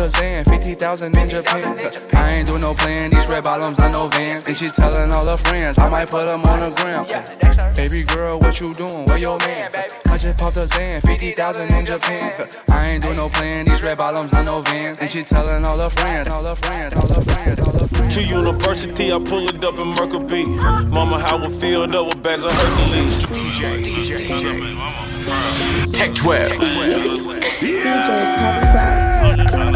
[0.06, 1.66] I just popped 50,000 in Japan.
[2.14, 4.46] I ain't do no plan, these red bottoms, I know vans.
[4.46, 7.02] And she telling all her friends, I might put them on the gram.
[7.74, 9.04] Baby girl, what you doing?
[9.06, 9.68] Where your man?
[10.06, 12.30] I just popped a Zan, 50,000 in Japan.
[12.70, 14.98] I ain't do no plan, these red bottoms, I know vans.
[15.00, 18.14] And she telling all her friends, all her friends, all her friends, all her friends.
[18.14, 20.46] To university, I pull it up in Mercury.
[20.94, 23.26] Mama, how it feel though with bags of Hercules.
[23.34, 25.92] DJ, DJ, DJ.
[25.92, 26.46] Tech 12.
[26.46, 28.70] DJ Tech
[29.50, 29.75] 12.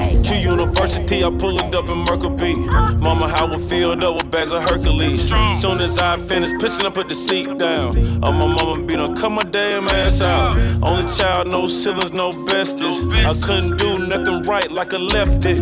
[0.21, 2.53] To university, I pulled it up in Mercury.
[3.01, 5.29] Mama, how it feel though with bags of Hercules.
[5.59, 7.91] Soon as I finish pissing, I put the seat down.
[8.23, 10.55] Oh, my mama be done cut my damn ass out.
[10.87, 13.01] Only child, no siblings, no besties.
[13.25, 15.55] I couldn't do nothing right like a lefty.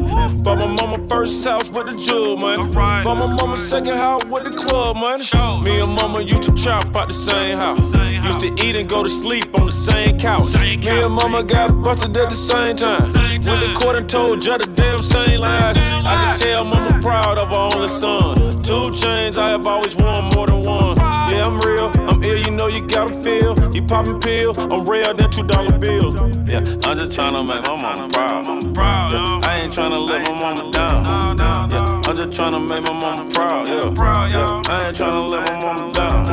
[0.43, 2.69] Bought my mama first house with the jewel, man.
[3.03, 5.19] Bought my mama second house with the club, man.
[5.63, 7.79] Me and mama used to trap out the same house.
[8.11, 10.53] Used to eat and go to sleep on the same couch.
[10.59, 13.13] Me and mama got busted at the same time.
[13.49, 15.77] When the court and told judge the damn same lies.
[15.77, 18.33] I can tell mama proud of her only son.
[18.63, 20.97] Two chains, I have always worn more than one.
[21.29, 23.53] Yeah, I'm real, I'm ill, you know you gotta feel.
[23.73, 26.15] You poppin' pill, I'm real than two dollar bills.
[26.49, 29.13] Yeah, I'm just tryna make my mama proud.
[29.13, 31.05] Yeah, I ain't tryna let my mama down.
[31.69, 33.69] Yeah, I'm just tryna make my mama proud.
[33.69, 33.85] Yeah,
[34.65, 36.25] I ain't tryna let my mama down.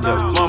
[0.00, 0.39] Yeah,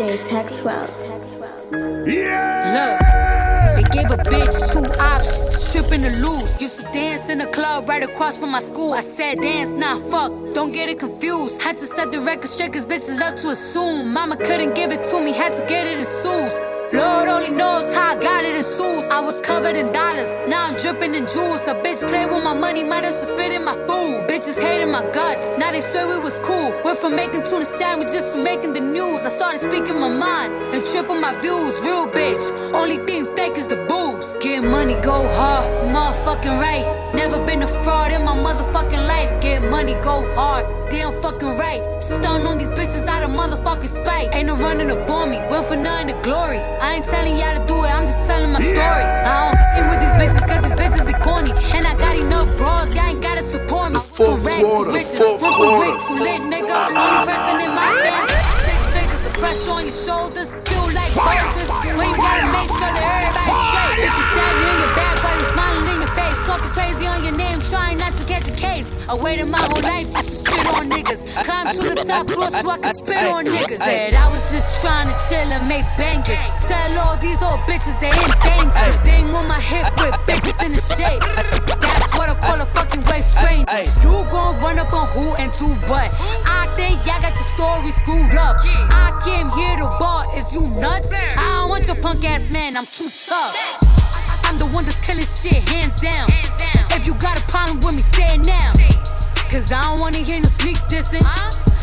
[0.00, 1.10] DJ Tech 12.
[1.70, 2.96] Look,
[3.76, 6.58] they gave a bitch two options, stripping to lose.
[6.58, 8.94] Used to dance in a club right across from my school.
[8.94, 11.60] I said dance, nah, fuck, don't get it confused.
[11.60, 14.10] Had to set the record straight cause bitches love to assume.
[14.10, 16.69] Mama couldn't give it to me, had to get it in suits.
[16.92, 19.06] Lord only knows how I got it in shoes.
[19.10, 21.62] I was covered in dollars, now I'm dripping in jewels.
[21.68, 24.26] A bitch play with my money, might as well spit in my food.
[24.26, 26.74] Bitches hating my guts, now they swear we was cool.
[26.82, 29.24] Went from making tuna sandwiches to making the news.
[29.24, 31.80] I started speaking my mind and tripping my views.
[31.80, 33.76] Real bitch, only thing fake is the
[34.20, 36.84] Get money, go hard, motherfucking right.
[37.14, 39.40] Never been a fraud in my motherfucking life.
[39.40, 41.80] Get money, go hard, damn fucking right.
[42.02, 44.28] Stun on these bitches out of motherfucking spite.
[44.34, 46.58] Ain't no running to bore me, went for nothing to glory.
[46.58, 48.76] I ain't telling y'all to do it, I'm just telling my story.
[48.76, 51.52] I don't hang with these bitches cause these bitches be corny.
[51.72, 54.00] And I got enough bras, y'all ain't gotta support me.
[54.00, 55.96] For rags, quarter, riches, rip quarter.
[55.96, 56.76] rich, lit nigga.
[56.76, 58.28] The only person in my damn
[58.68, 59.22] six figures.
[59.24, 61.70] The pressure on your shoulders, feel like boulders.
[61.96, 63.29] When you gotta make sure that.
[64.10, 66.38] Bitches stab you in your back while you smiling in your face.
[66.46, 68.90] Talking crazy on your name, trying not to catch a case.
[69.08, 71.22] I waited my whole life just to shit on niggas.
[71.46, 73.78] Climb to the top so I can spit on niggas.
[73.78, 76.42] Said I was just trying to chill and make bangers.
[76.66, 78.90] Tell all these old bitches they in danger.
[79.06, 81.22] Thing on my hip with bitches in the shape.
[81.78, 83.62] That's what I call a fucking waist strain.
[84.02, 86.10] You gon' run up on who and do what?
[86.50, 88.56] I think y'all got your story screwed up.
[88.90, 91.12] I came here to bar, is you nuts?
[91.12, 93.99] I don't want your punk ass man, I'm too tough.
[94.60, 96.28] I'm the one that's killing shit, hands down.
[96.92, 98.76] If you got a problem with me, say it now.
[99.48, 101.24] Cause I don't wanna hear no sneak dissing.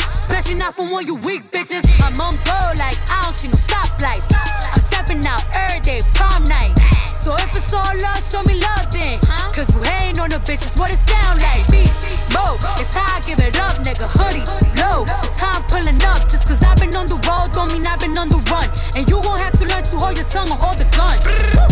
[0.09, 1.82] Especially not from one you weak bitches.
[1.97, 4.30] My mom go like, I don't see no stoplights.
[4.30, 6.78] I'm stepping out every day, prom night.
[7.09, 9.17] So if it's all love, show me love then.
[9.57, 11.65] Cause you hating on the bitches, what it sound like?
[11.73, 11.89] Beat,
[12.30, 14.05] mo, it's how I give it up, nigga.
[14.05, 14.45] Hoodie,
[14.78, 16.30] low, it's how I'm pulling up.
[16.30, 18.69] Just cause I've been on the road, don't mean I've been on the run.
[18.93, 21.66] And you gon' have to learn to hold your tongue and hold the gun.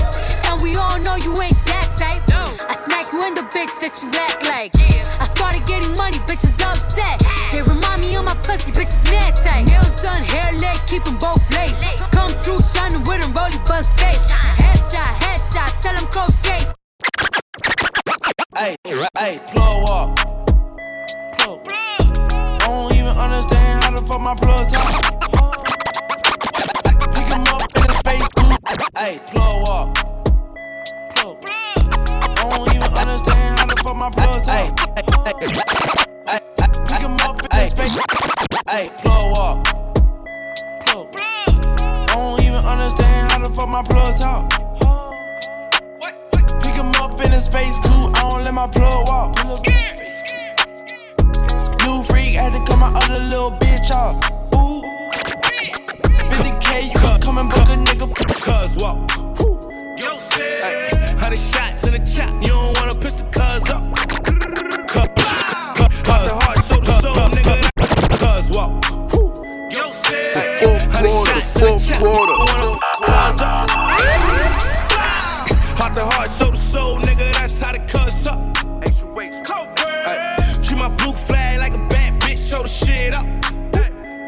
[0.66, 2.26] And we all know you ain't that type.
[2.34, 4.74] I smack you in the bitch that you act like.
[5.22, 7.22] I started getting money, bitches upset.
[7.52, 9.68] They remind me of my pussy, bitches mad tight.
[9.68, 11.86] Nails done, hair leg, keep 'em both laced.
[12.12, 14.26] Come through shining with 'em, rolly bust face.
[14.58, 16.74] Headshot, headshot, tell 'em close gates.
[18.58, 18.76] Hey,
[19.20, 20.10] hey, plug walk.
[21.38, 21.60] Plug.
[21.62, 24.94] I don't even understand how the fuck my plug talk.
[27.14, 28.28] Pick 'em up in the space.
[28.98, 30.05] Hey, plug walk.
[33.96, 34.76] The fuck my plug talk.
[36.88, 38.00] Pick 'em up in the space.
[38.70, 39.58] Hey, plug walk.
[40.86, 41.08] Plug.
[41.80, 44.50] I don't even understand how the fuck my plug talk.
[46.62, 49.36] Pick him up in a space coupe, I don't let my plug walk.
[51.86, 54.16] New freak had to cut my other little bitch off.
[54.56, 54.82] Ooh.
[56.32, 58.08] 50k, you can book a nigga.
[58.42, 58.98] Cuz walk.
[60.02, 61.75] Yo, said, hundred shots
[72.06, 73.70] up.
[75.78, 77.34] Heart to heart, soul to soul, nigga.
[77.34, 77.80] That's how the
[78.24, 78.40] talk.
[78.84, 78.92] Ay,
[80.64, 83.26] Treat my blue flag like a bad bitch, show the shit up.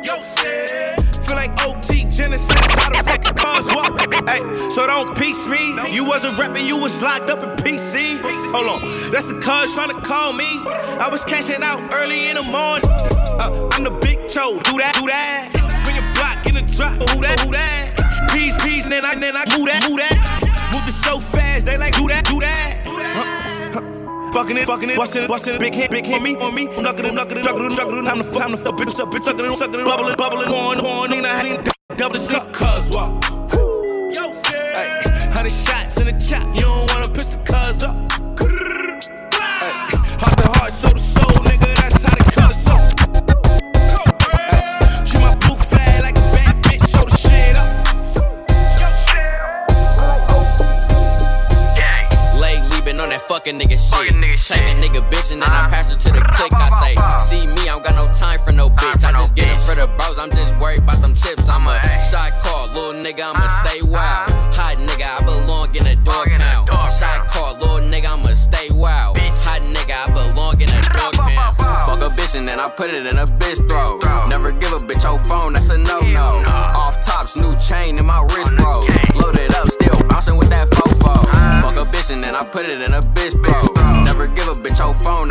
[0.03, 3.93] Yo, said, feel like OT Genasis, how the fuck the cuz walk.
[4.29, 5.77] Ay, so don't piece me.
[5.91, 8.19] You wasn't rapping, you was locked up in PC.
[8.51, 10.47] Hold on, that's the cuz trying to call me.
[10.99, 12.89] I was cashing out early in the morning.
[13.39, 15.49] Uh, I'm the big cho, do that, do that.
[15.83, 17.46] Spin your block in the drop, who that.
[18.97, 20.71] Peace, peace, and then I, then I move that, move that.
[20.73, 22.81] Moved it so fast, they like do that, do that.
[22.85, 24.31] Huh, huh.
[24.31, 26.67] Fucking it, fucking it, busting it, busting it, big hit, big hit me, on me.
[26.69, 29.45] I'm knuckling, knuckling, knuckling, knuckling, time to fuck, time to fuck, bitch, up, bitch, sucking
[29.45, 33.23] it, sucking it, bubbling, bubbling, going, going, nigga, I ain't double the shit, cuz walk.
[34.15, 34.33] Yo,
[34.75, 36.86] Ay, hundred shots in the chop, you don't
[72.47, 73.99] and then I put it in a bitch throw.
[74.29, 76.43] Never give a bitch your phone, that's a no no.
[76.79, 78.87] Off tops, new chain in my wrist froze.
[79.15, 81.27] Loaded up, still bouncing with that fofo.
[81.61, 83.75] Fuck a bitch and then I put it in a bitch throat.
[84.05, 85.27] Never give a bitch your phone,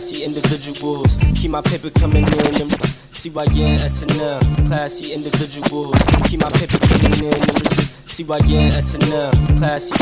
[0.00, 1.14] classy individuals.
[1.34, 2.46] Keep my paper coming in.
[2.56, 2.72] And
[3.12, 5.94] CYN, SNL, classy individuals.
[6.24, 7.34] Keep my paper coming in.
[7.34, 7.68] And
[8.08, 9.94] CYN, SNL, classy.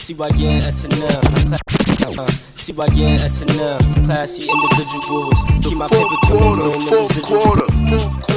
[0.00, 1.20] CYN, SNL,
[1.52, 2.26] uh,
[2.56, 5.36] CYN, SNL, classy individuals.
[5.62, 6.72] Keep my paper coming in.
[6.72, 8.30] And residuals.
[8.30, 8.33] Uh,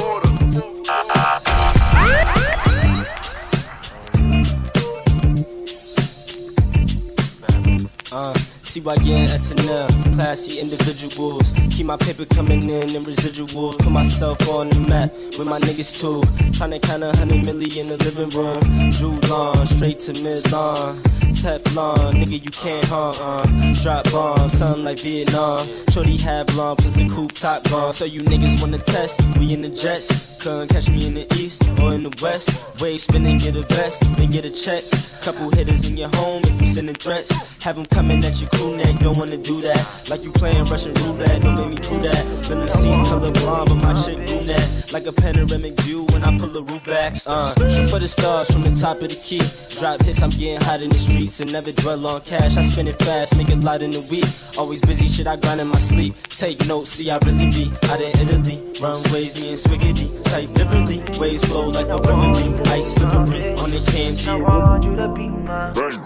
[8.78, 11.52] CYN, SNL, classy individuals.
[11.70, 13.76] Keep my paper coming in and residuals.
[13.76, 16.20] Put myself on the map with my niggas too.
[16.52, 18.90] Tryna count a hundred million in the living room.
[18.90, 21.27] Drew long, straight to midline.
[21.38, 23.14] Teflon, nigga, you can't harm.
[23.20, 23.72] Uh.
[23.80, 25.68] Drop bombs, something like Vietnam.
[25.92, 27.92] Shorty have long, plus the coupe top gone.
[27.92, 29.22] So you niggas wanna test?
[29.38, 30.36] We in the jets.
[30.42, 32.82] Couldn't catch me in the east or in the west.
[32.82, 34.82] Wave spinning, get a vest, then get a check.
[35.22, 37.30] Couple hitters in your home if you sending threats.
[37.62, 40.08] Have them coming at your crew neck, don't wanna do that.
[40.10, 42.22] Like you playing Russian roulette, don't make me do that.
[42.48, 44.92] Then the seats color blonde, but my chick brunette.
[44.92, 47.16] Like a panoramic view when I pull the roof back.
[47.26, 49.42] Uh, shoot for the stars from the top of the key.
[49.78, 52.56] Drop hits, I'm getting hot in the streets and never dwell on cash.
[52.56, 54.24] I spend it fast, make it light in the week.
[54.58, 56.14] Always busy, shit I grind in my sleep.
[56.28, 58.62] Take notes, see I really be out in Italy.
[58.80, 60.08] Runways, me and Swiggity.
[60.24, 62.62] Type differently, waves flow like a river.
[62.72, 64.26] Ice slippery on the cans.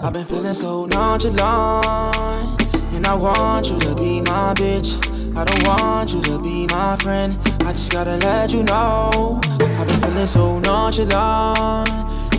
[0.03, 2.63] I've been feeling so nonchalant,
[2.93, 4.99] and I want you to be my bitch.
[5.37, 7.39] I don't want you to be my friend.
[7.63, 9.41] I just gotta let you know.
[9.45, 11.89] I've been feeling so nonchalant,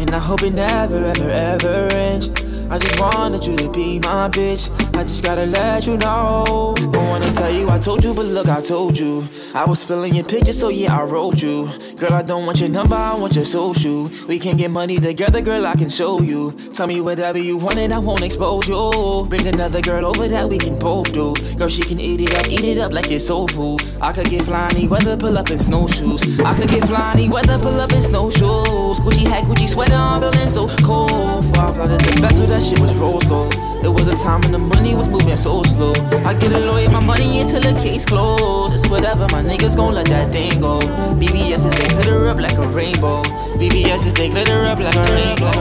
[0.02, 2.43] and I hope it never, ever, ever ends.
[2.70, 4.70] I just wanted you to be my bitch.
[4.96, 6.74] I just gotta let you know.
[6.78, 9.28] Don't wanna tell you I told you, but look, I told you.
[9.54, 11.70] I was feeling your picture, so yeah, I wrote you.
[11.98, 14.10] Girl, I don't want your number, I want your social.
[14.28, 16.52] We can get money together, girl, I can show you.
[16.74, 19.26] Tell me whatever you want, and I won't expose you.
[19.30, 21.36] Bring another girl over that we can both do.
[21.58, 23.82] Girl, she can eat it up, eat it up like it's soul food.
[24.02, 26.40] I could get flying weather, pull up in snowshoes.
[26.40, 29.00] I could get flying weather, pull up in snowshoes.
[29.00, 31.46] Gucci hat, Gucci sweater, I'm feeling so cold.
[31.56, 33.56] Five out of the best with that shit was rose gold.
[33.84, 35.94] It was a time when the money was moving so slow.
[36.24, 38.76] I get a lawyer my money until the case closed.
[38.76, 40.80] It's whatever, my niggas gon' let that thing go.
[41.22, 43.24] BBS is they glitter up like a rainbow.
[43.58, 45.52] BBS is they glitter up like a rainbow.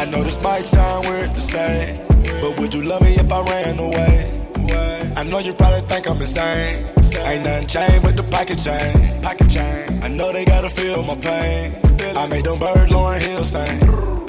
[0.00, 2.00] I know this might sound weird to say,
[2.40, 4.32] but would you love me if I ran away?
[5.16, 6.86] I know you probably think I'm insane.
[7.24, 9.22] Ain't nothing changed but the pocket chain.
[9.22, 10.02] Pocket chain.
[10.02, 11.72] I know they gotta feel my pain.
[12.16, 14.25] I made them birds Lauryn Hill sing.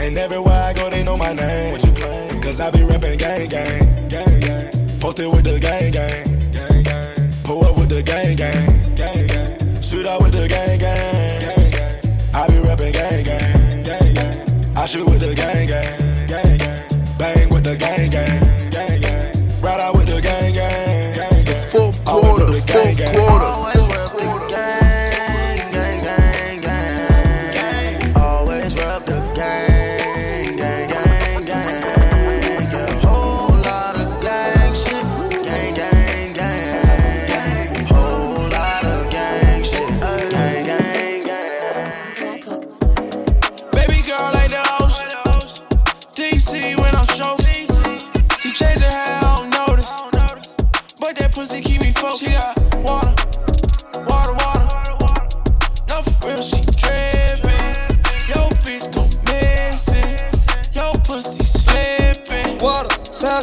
[0.00, 1.72] And everywhere I go, they know my name.
[1.72, 2.40] What you claim?
[2.40, 4.08] Cause I be rapping gang gang.
[4.08, 4.70] gang, gang.
[5.00, 6.52] Posted with the gang gang.
[6.52, 7.32] gang, gang.
[7.44, 8.94] Pull up with the gang gang.
[8.94, 9.82] gang, gang.
[9.82, 11.40] Shoot out with the gang gang.
[11.40, 12.34] gang, gang.
[12.34, 13.84] I be rapping gang gang.
[13.84, 14.76] gang, gang.
[14.76, 16.28] I shoot with the gang gang.
[16.28, 17.18] gang, gang.
[17.18, 18.70] Bang with the gang gang.
[18.70, 19.60] gang, gang.
[19.60, 21.14] Ride out with the gang gang.
[21.16, 21.70] gang, gang.
[21.70, 23.57] Fourth quarter, with the gang fourth quarter.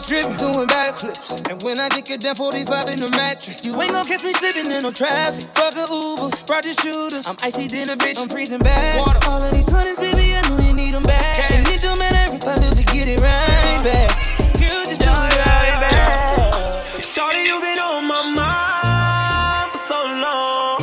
[0.07, 1.49] Dripping, doing backflips.
[1.49, 4.33] And when I get it down 45 in the mattress, you ain't gon' catch me
[4.33, 5.49] slipping in no traffic.
[5.57, 7.25] Fuck a Uber, brought the shooters.
[7.27, 9.01] I'm icy than a bitch, I'm freezing bad.
[9.01, 11.51] Water, all of these honeys, baby, I know you need them back.
[11.51, 14.09] And it don't matter if I lose to get it right back.
[14.61, 17.01] Girl, just do it right back.
[17.01, 20.77] Shorty, you been on my mind for so long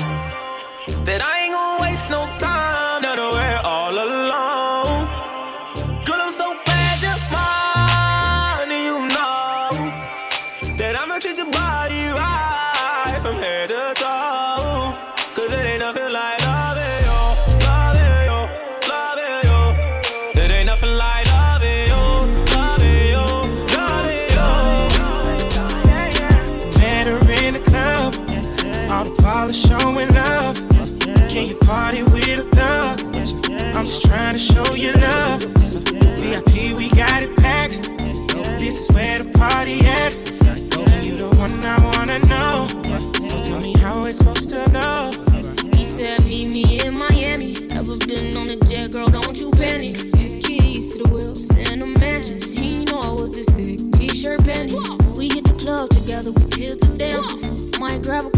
[1.06, 3.18] that I ain't gonna waste no time that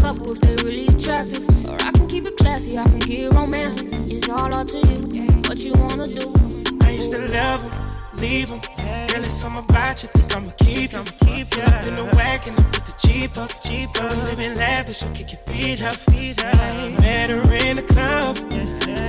[0.07, 1.43] if they really attractive.
[1.67, 3.87] Or I can keep it classy, I can get romantic.
[3.91, 6.31] It's all up to you, what you wanna do.
[6.81, 7.71] I used to love him,
[8.21, 8.61] leave him.
[9.09, 11.05] Girl, it's something about you, think I'ma keep him.
[11.25, 14.11] Keep you up in the wagon, I put the Jeep up, Jeep up.
[14.11, 16.53] We living lavish, so kick your feet up, feet up.
[17.01, 18.37] Met her in the club,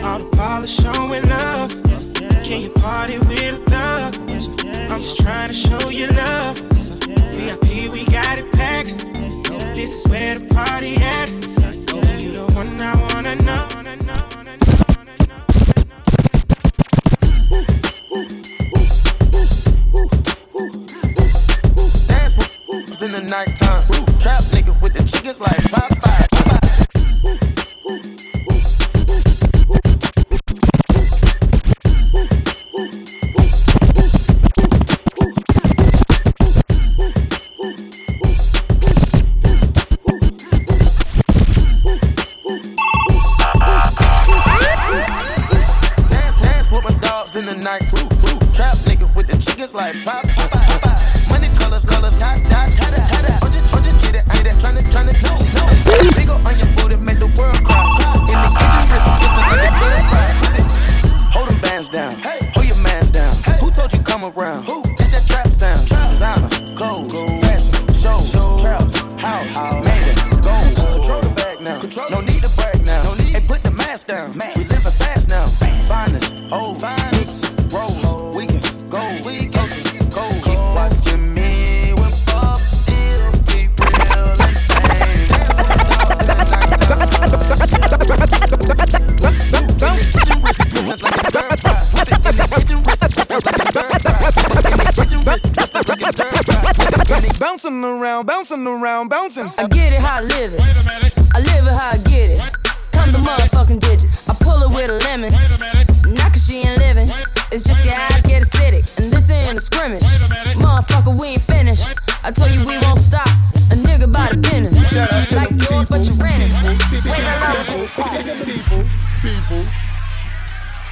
[0.03, 1.71] all the polish showing love.
[2.43, 4.15] Can you party with a thug?
[4.91, 6.57] I'm just trying to show you love.
[7.37, 9.06] VIP, we got it packed.
[9.77, 11.29] This is where the party at.
[12.19, 13.86] You the one I wanna know.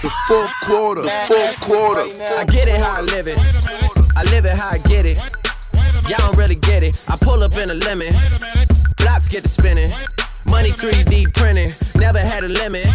[0.02, 2.02] The fourth quarter, fourth quarter.
[2.02, 3.38] I get it how I live it.
[4.16, 5.18] I live it how I get it.
[6.08, 6.94] Y'all don't really get it.
[7.10, 8.12] I pull up in a lemon.
[8.98, 9.90] Blocks get to spinning.
[10.46, 11.68] Money 3D printing.
[12.00, 12.86] Never had a limit.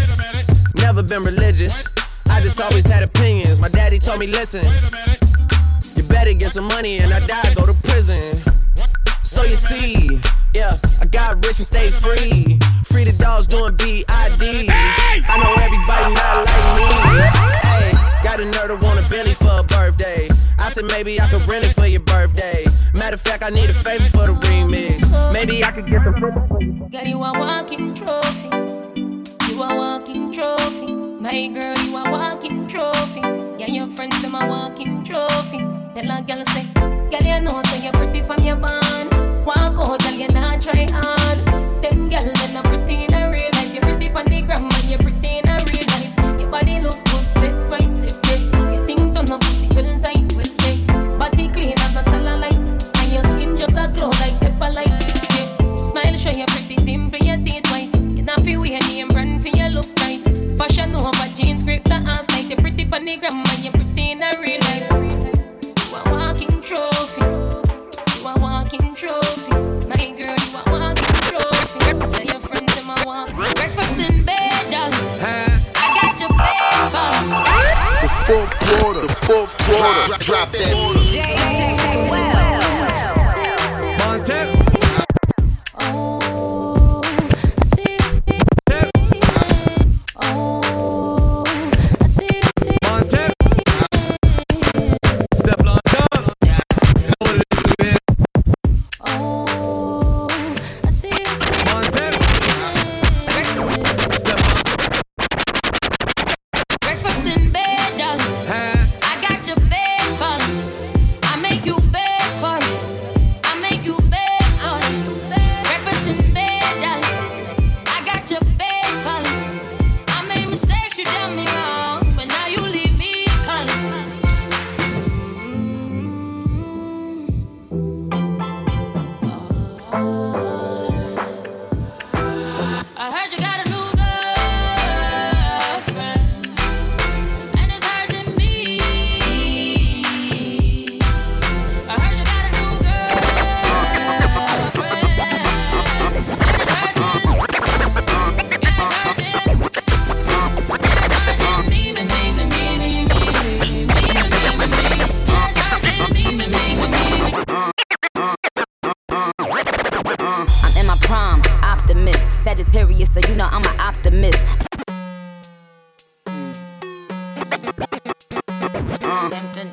[0.76, 1.84] Never been religious.
[2.30, 3.60] I just always had opinions.
[3.60, 4.64] My daddy told me, listen.
[5.98, 8.18] You better get some money and I die, go to prison.
[9.24, 10.22] So you see,
[10.54, 12.60] yeah, I got rich and stay free.
[12.86, 14.70] Free the dogs doing BID.
[14.70, 16.86] I know everybody not like me.
[17.70, 17.92] Hey,
[18.24, 20.28] got a nerd to want a Billy for a birthday.
[20.60, 22.66] I said maybe I could rent it for your birthday.
[22.94, 25.34] Matter of fact, I need a favor for the remix.
[25.34, 26.12] Maybe I could get the
[26.92, 28.50] Girl, you a walking trophy.
[29.48, 31.09] You a walking trophy.
[31.20, 33.20] My girl, you a walking trophy.
[33.60, 35.60] Yeah, your friends them a walking trophy.
[35.94, 36.64] Tell a girl say,
[37.12, 39.46] girl you know say you're pretty from your band.
[39.46, 41.84] Walk out, girl you not try hard.
[41.84, 42.69] Them girl they not
[60.60, 64.12] Fashion over jeans, grip the ass like you pretty pon the gram and you pretty
[64.12, 64.92] in a real life.
[64.92, 67.22] You a walking trophy.
[68.20, 69.52] You a walking trophy.
[69.88, 71.80] My girl, you a walking trophy.
[72.12, 73.34] Tell your friends them a walk.
[73.56, 75.22] Breakfast in bed, darling.
[75.24, 77.12] I got your bed for
[78.02, 80.08] The fourth quarter, the fourth quarter.
[80.08, 80.60] Drop, drop that.
[80.60, 82.49] Breakfast in bed, darling.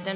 [0.07, 0.14] I'm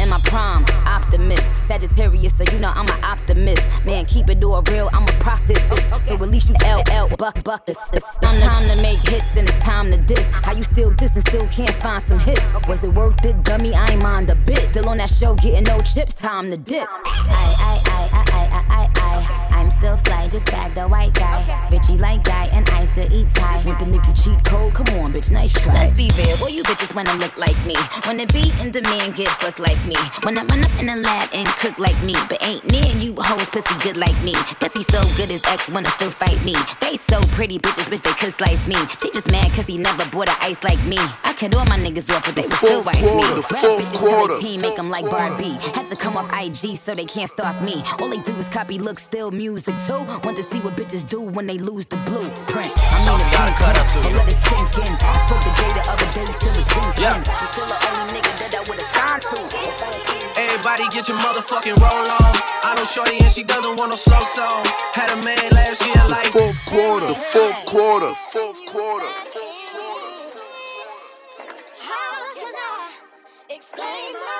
[0.00, 1.42] in my prime, optimist.
[1.66, 3.60] Sagittarius, so you know I'm an optimist.
[3.84, 5.58] Man, keep it all real, I'm a prophet.
[6.06, 7.76] So at least you LL buck buck this.
[7.92, 10.24] It's time to make hits and it's time to diss.
[10.30, 12.40] How you still diss and still can't find some hits?
[12.68, 13.74] Was it worth it, dummy?
[13.74, 14.60] I ain't mind a bit.
[14.70, 16.86] Still on that show, getting no chips, time to dip.
[16.88, 18.88] I, I, I, I, I, I,
[19.50, 19.53] I.
[19.74, 21.42] I'm still fly, just bagged a white guy.
[21.70, 23.62] Bitchy like guy, and I still eat Thai.
[23.66, 24.72] Want the Nicki cheat code?
[24.72, 25.74] Come on, bitch, nice try.
[25.74, 27.74] Let's be real, boy, you bitches wanna look like me.
[28.06, 29.96] Wanna be in demand, get booked like me.
[30.22, 32.14] Wanna run up in the lab and cook like me.
[32.28, 34.34] But ain't near you hoes pussy good like me.
[34.62, 36.54] Pussy so good his ex wanna still fight me.
[36.78, 38.76] Face so pretty, bitches wish they could slice me.
[39.02, 40.98] She just mad cause he never bought a ice like me.
[41.24, 43.26] I cut all my niggas off, but they would still wife me.
[43.50, 45.58] Rap bitches tell the team, make them like Barbie.
[45.74, 47.82] Had to come off IG so they can't stalk me.
[47.98, 49.96] All they do is copy, look, still music too.
[50.20, 52.68] Want to see what bitches do when they lose the blueprint.
[52.68, 54.14] I mean, it's gotta cut up to you.
[54.16, 54.92] let it sink in.
[55.00, 57.20] I spoke to Jay the other day, still a thinking.
[57.40, 59.40] He's still the only nigga that I would've gone to.
[60.36, 62.34] Everybody get your motherfucking roll on.
[62.64, 64.64] I know Shorty and she doesn't want no slow song.
[64.92, 69.10] Had a man last year like fourth quarter, the fourth quarter, fourth quarter.
[71.80, 72.90] How can I
[73.48, 74.33] explain myself.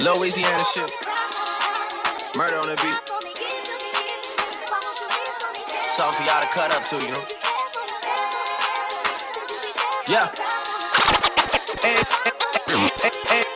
[0.00, 0.92] Louisiana shit.
[2.36, 2.94] Murder on the beat.
[5.90, 7.24] Something for y'all to cut up to, you know.
[10.06, 10.30] Yeah.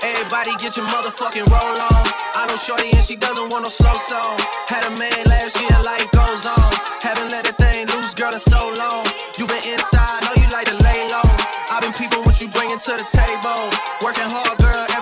[0.02, 2.04] Everybody get your motherfucking roll on.
[2.34, 4.34] I know Shorty and she doesn't want no slow song.
[4.66, 6.72] Had a man last year, life goes on.
[7.06, 9.06] Haven't let a thing loose, girl, in so long.
[9.38, 11.28] You been inside, know you like to lay low.
[11.70, 13.70] I've been peeping what you bringing to the table.
[14.02, 15.01] Working hard, girl,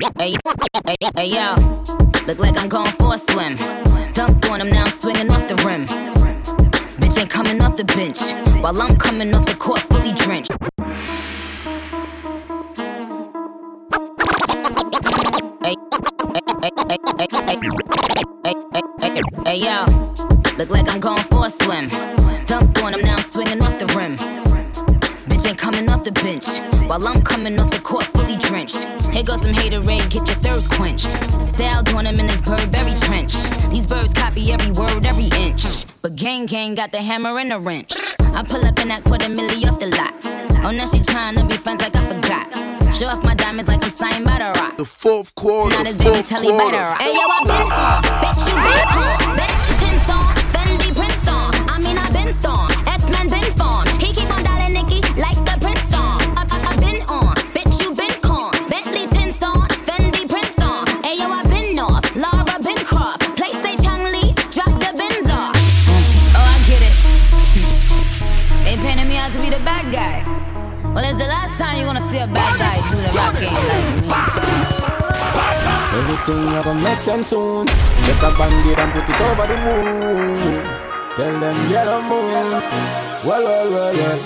[0.00, 1.54] Hey, yo.
[2.26, 3.56] Look like I'm going for a swim.
[4.14, 5.84] Dunked on him, now I'm swinging off the rim.
[6.96, 8.18] Bitch ain't coming off the bench.
[8.62, 10.52] While I'm coming off the court, fully drenched.
[19.44, 19.84] Hey, yo.
[20.56, 21.88] Look like I'm going for a swim.
[22.46, 24.16] Dunked on him, now I'm swinging off the rim.
[25.50, 26.46] Ain't coming off the bench.
[26.88, 28.84] While I'm coming off the court fully drenched.
[29.10, 31.10] Here goes some haterade, get your thirst quenched.
[31.48, 33.34] Style doing him in this Burberry trench.
[33.68, 35.86] These birds copy every word, every inch.
[36.02, 37.96] But gang gang got the hammer and the wrench.
[38.20, 40.14] I pull up in that quarter milli off the lot.
[40.64, 42.94] Oh, now she tryna be friends like I forgot.
[42.94, 44.76] Show off my diamonds like I'm signed by the rock.
[44.76, 46.76] The fourth quarter, Now this baby fourth tell he quarter.
[46.76, 47.00] rock.
[47.00, 47.66] Hey, yo, I been.
[48.22, 49.36] Bitch, you been on.
[49.36, 49.59] Bitch,
[71.10, 73.50] Well, it's the last time you're gonna see a bad guy do the rap game
[73.66, 74.54] like me.
[75.98, 77.66] Everything a gonna make sense soon.
[77.66, 80.62] Get a band-aid and put it over the moon.
[81.16, 82.62] Tell them yellow moon.
[83.26, 84.20] Well, well, well, well.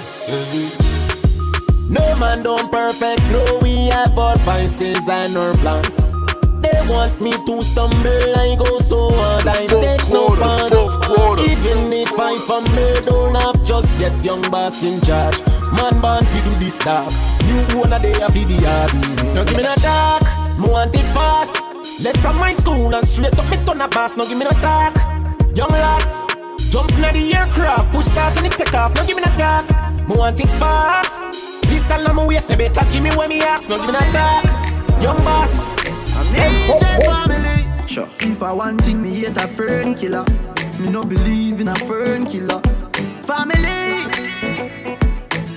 [1.89, 3.23] No man don't perfect.
[3.33, 6.13] No, we have our vices and our plans.
[6.61, 8.37] They want me to stumble.
[8.37, 9.47] I go so hard.
[9.47, 10.71] I take no pass.
[11.41, 15.54] Even if I from me, don't have just yet young boss in charge.
[15.75, 17.13] Man born fi do this stuff.
[17.45, 18.91] New owner they have the yard.
[19.35, 20.23] No give me no talk.
[20.59, 21.57] Me want it fast.
[22.01, 24.17] Left from my school and straight up me turn a boss.
[24.17, 24.95] No give me no talk.
[25.55, 26.03] Young lad,
[26.71, 28.95] jump inna the aircraft, push start and it take off.
[28.97, 29.69] No give me no talk.
[30.09, 31.23] Me want it fast.
[31.63, 33.69] Pistol on my waist, you better give me what me ask.
[33.69, 34.45] No give me no talk.
[35.03, 35.71] Young boss.
[36.27, 37.89] Amazing family.
[37.89, 38.09] Sure.
[38.21, 40.25] If I want thing, me hate a fern killer.
[40.79, 42.61] Me no believe in a fern killer.
[43.23, 44.64] Family.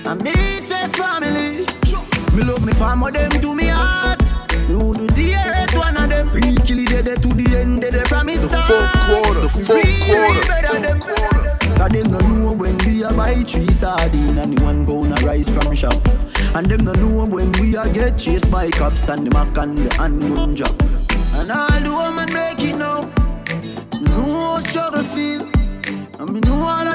[0.08, 1.66] I me say family.
[2.34, 4.22] Me love me family, them to me heart.
[4.66, 6.30] Me who do the hate one of them.
[6.30, 8.72] Real kill it dead to the end, dead from me start.
[8.72, 10.48] fourth quarter, the fourth quarter.
[10.48, 11.00] better them.
[11.76, 15.26] Cause them no know when we a buy three sardine and the one pound a
[15.26, 16.00] rice from shop.
[16.54, 19.76] And them no know when we a get chased by cops and the mac and
[19.76, 20.74] the handgun job.
[21.36, 23.04] And all the women make it now.
[24.00, 25.42] Know struggle feel.
[26.18, 26.87] And me know all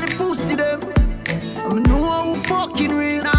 [1.79, 3.32] know who fucking real.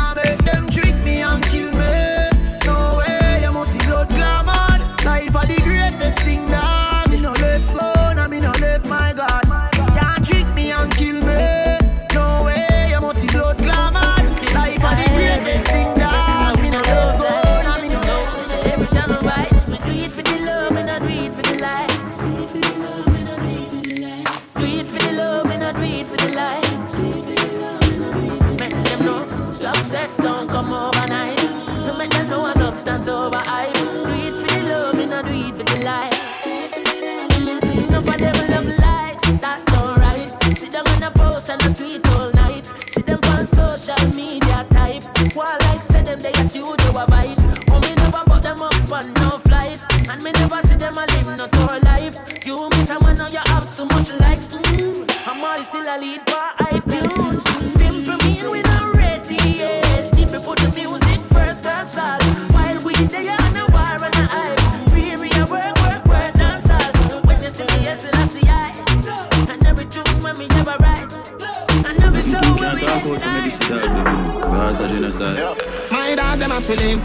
[30.54, 31.42] Come overnight.
[31.84, 33.72] No make them know a substance over hype.
[33.74, 36.14] Do it for the love, and I do it for the light.
[37.88, 40.30] Enough of them love lights, that alright.
[40.56, 42.64] See them on the post and the street all night.
[42.88, 44.43] See them on social media
[67.84, 69.52] When you see me, yes, I see I.
[69.52, 71.04] And every tune when me ever write.
[71.84, 74.14] And every show when we Can't talk about me this side, baby.
[74.40, 75.36] Because of genocide.
[75.90, 77.04] My dog them a feelings.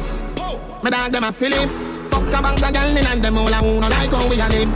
[0.81, 1.73] My dog them a feelings.
[2.09, 4.39] Fuck a bang the girl in and them all a who no like how we
[4.39, 4.69] a live.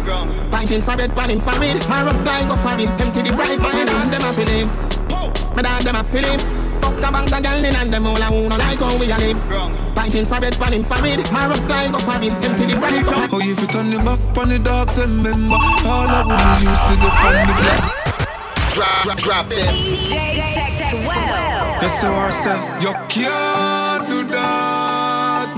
[0.52, 1.80] Pinting for bed, panning for weed.
[1.88, 2.90] My rough line go for it.
[3.00, 3.60] Empty the bright.
[3.60, 5.56] My dog them a feelings.
[5.56, 6.63] My dog them a feelings.
[7.04, 9.12] Fuck a bang the girl in and them all a who no like how we
[9.12, 9.38] a live.
[9.94, 11.20] Pinting for bed, panning for weed.
[11.34, 12.32] My rough line go for it.
[12.32, 13.04] Empty the bright.
[13.30, 16.88] Oh, if you turn your back on the dogs and remember all I would used
[16.88, 17.84] to the on the block.
[18.74, 19.74] Drop, drop, drop that.
[21.82, 25.50] Yes, sir, I said you can't do that.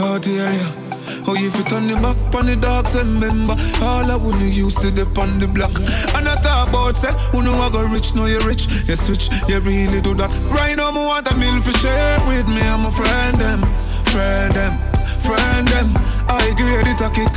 [0.00, 0.77] Oh dear, yeah.
[1.26, 4.80] Oh, if you turn your back on the dogs and remember all I would used
[4.82, 4.88] to
[5.20, 5.72] on the block.
[6.14, 8.68] And I talk about say, who know I go rich, know you rich.
[8.88, 10.30] You switch, you really do that.
[10.52, 12.60] Right now, me want a meal for share with me.
[12.62, 13.60] I'm a friend them,
[14.12, 14.78] friend them,
[15.24, 15.88] friend them.
[16.28, 17.32] I grade it a kick.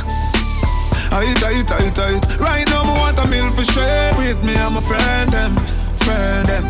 [1.12, 2.24] I it, I it, I it, I it.
[2.40, 4.54] Right now, me want a meal for share with me.
[4.56, 5.56] I'm a friend them,
[6.00, 6.64] friend them,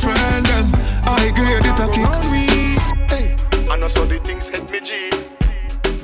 [0.00, 0.66] friend them.
[1.08, 2.08] I grade it a kick.
[3.08, 3.36] Hey,
[3.70, 5.25] I know so the things hit me G.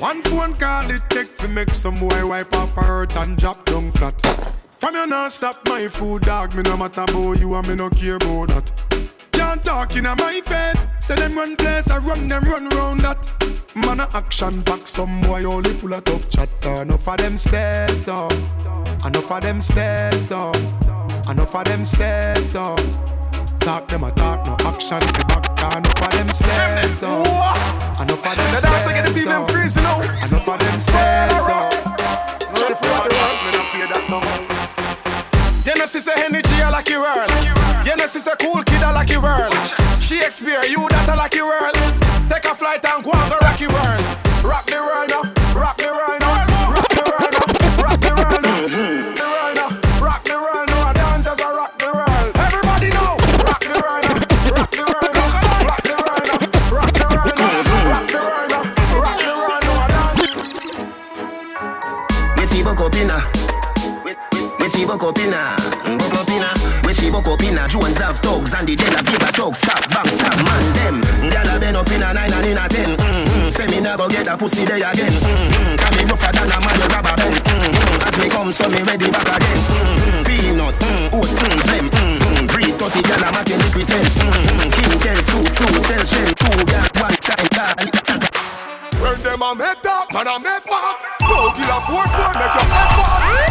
[0.03, 3.89] One phone call it take to make some boy wipe up hurt and drop down
[3.93, 4.19] flat.
[4.77, 6.53] From you not stop my food, dog.
[6.55, 9.07] Me no matter about you and me no care about that.
[9.31, 10.85] Can't talk in my face.
[10.99, 13.33] Say them run place, I run them run round that.
[13.77, 16.81] Man a action back, some boy only full of tough chatter.
[16.81, 18.33] Enough of them stairs up,
[19.05, 20.57] enough of them stairs up,
[21.29, 22.81] enough of them stairs up.
[23.63, 25.55] Talk them a talk, no action fi back.
[25.55, 25.77] down.
[25.77, 27.25] Enough of them stairs up,
[28.01, 30.01] enough of them The dance stairs get the up, crazy now.
[30.01, 31.71] enough of them stairs up.
[32.59, 34.19] Ready for the world, me not fear that no.
[35.63, 37.31] You know, say energy, I like your world.
[37.87, 39.55] You know, say cool kid, I like your world.
[40.03, 41.73] Shakespeare, you that I like your world.
[42.29, 44.22] Take a flight and go and go rock your world.
[64.93, 65.55] We- We see Boko Pina.
[65.97, 66.53] Boko Pina.
[66.85, 67.67] We see Boko Pina.
[67.67, 69.59] Jones have thugs and the De La Vega thugs.
[69.59, 71.01] Stop, bang, stop, man, them.
[71.31, 72.97] Gyal a been up in a nine and in a ten.
[72.97, 73.49] Mm-hmm.
[73.49, 75.09] Say me never get a pussy there again.
[75.09, 75.75] Mm-hmm.
[75.81, 77.35] Can me rougher than a man with rubber band.
[77.41, 78.07] Mm-hmm.
[78.07, 79.59] As me come, so me ready back again.
[79.65, 80.23] Mm-hmm.
[80.29, 81.85] Peanut, mm, oats, mm, blem.
[81.89, 82.45] Mm-hmm.
[82.53, 84.05] Breed 30 gyal a making represent.
[84.05, 84.69] Mm-hmm.
[84.77, 86.29] King tell Sue, Sue tell Shen.
[86.37, 87.75] Two gyal, one time, gyal.
[89.01, 90.97] When them a make talk, man a make walk.
[91.25, 93.02] Go kill a four four, make your head.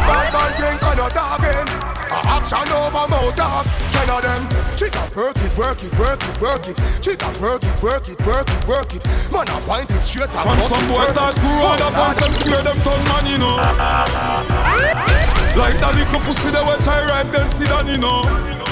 [0.07, 1.69] Bad man think not talking.
[2.13, 3.67] A action over mouth talk.
[3.93, 4.43] Ten of them.
[4.83, 6.77] Got work it, work it, work it, work it.
[7.19, 9.03] Got work it, work it, work it, work it.
[9.33, 11.41] Man a point it straight and From some boys start it.
[11.41, 13.57] grow on up and some scare them turn man, you know.
[15.53, 18.72] Like that little pussy they will try rise then sit down, you know.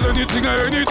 [0.00, 0.88] Well, anything I heard it.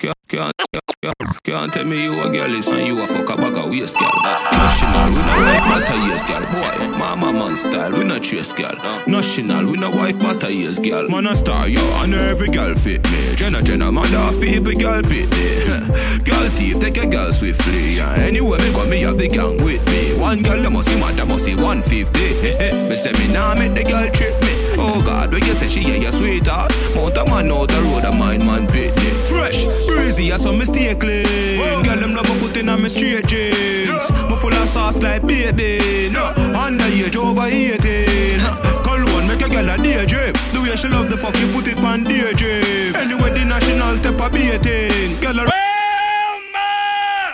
[0.00, 0.52] Can't, can't,
[1.00, 3.70] can't, can't tell me you a girl is and you a fuck a bag of
[3.70, 4.10] waist, girl.
[4.12, 6.42] Ah, National, we no wife matter years, girl.
[6.50, 8.74] Boy, mama man style, we no chase, girl.
[9.06, 11.08] National, we no wife matter years, girl.
[11.08, 13.36] Man a star, yo, and every girl fit me.
[13.36, 16.18] Jenna, Jenna, man off people, girl pit me.
[16.24, 17.94] girl thief, take a girl swiftly.
[17.94, 20.18] Yeah, anyway, me got me have the gang with me.
[20.20, 22.18] One girl, they must see mad, they must see 150.
[22.88, 24.67] me say me nah make the girl trip me.
[24.80, 26.72] Oh God, when you say she yeah, your sweetheart.
[26.94, 29.10] Mount a man out the road, a mind man pit me.
[29.26, 29.86] Fresh, fresh.
[29.86, 31.58] Breezy, I saw mistake clean.
[31.84, 34.10] Girl, them love a foot in on me straight jeans.
[34.30, 36.10] Me full of sauce like baby.
[36.10, 38.40] No, underage over 18.
[38.84, 40.32] Cologne make a girl a daydream.
[40.52, 42.94] The way she love the fuck, she put it on DJ.
[42.94, 45.20] Anyway, the national step a beating.
[45.20, 45.50] Girl, a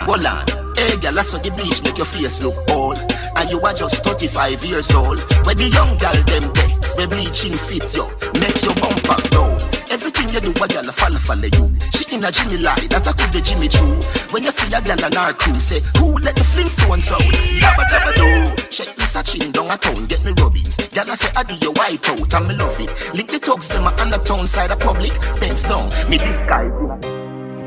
[0.05, 0.54] Hold on.
[0.95, 2.95] Hey, girl, I saw the bleach make your face look old.
[3.35, 5.19] And you are just 35 years old.
[5.43, 8.07] Where the young girl them day, we bleaching fit yo
[8.39, 9.59] make your bumper down.
[9.91, 11.67] Everything you do, a girl follow follow you.
[11.91, 13.91] She in a Jimmy lie, that I could the Jimmy true.
[14.31, 17.27] When you see a girl on our crew, say, who let the Flintstones out?
[17.59, 18.55] Yabba dabba do.
[18.71, 20.79] Check this a chin down a town, get me rubbings.
[20.95, 22.87] Girl, I say, I do your white out, and me love it.
[23.11, 25.11] Link the thugs, them a on the town side of public.
[25.43, 26.71] Bends down, me guy.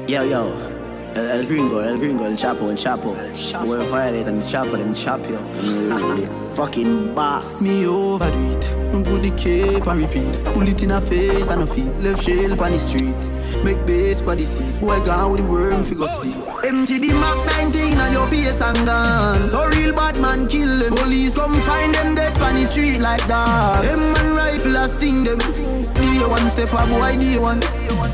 [0.08, 0.77] Yo, yo.
[1.14, 3.14] El, gringo, el gringo, el chapo, el chapo.
[3.64, 5.38] Boy violate and chapo, them chop you.
[6.54, 7.60] Fucking boss.
[7.60, 9.04] Me overdo it.
[9.04, 10.44] Put the cape and repeat.
[10.54, 11.94] Pull it in her face and her feet.
[12.00, 13.37] Left shell on the street.
[13.64, 14.80] Make base the seat.
[14.80, 16.36] Boy gone with the worm figure sleep.
[16.64, 17.38] Empty the Mac
[17.72, 19.44] 19 on your face and gone.
[19.44, 20.94] So real bad man kill them.
[20.94, 23.82] Police come find them dead on the street like that.
[23.82, 25.38] Them man rifle a sting them.
[25.38, 27.60] Day one step up, boy day one.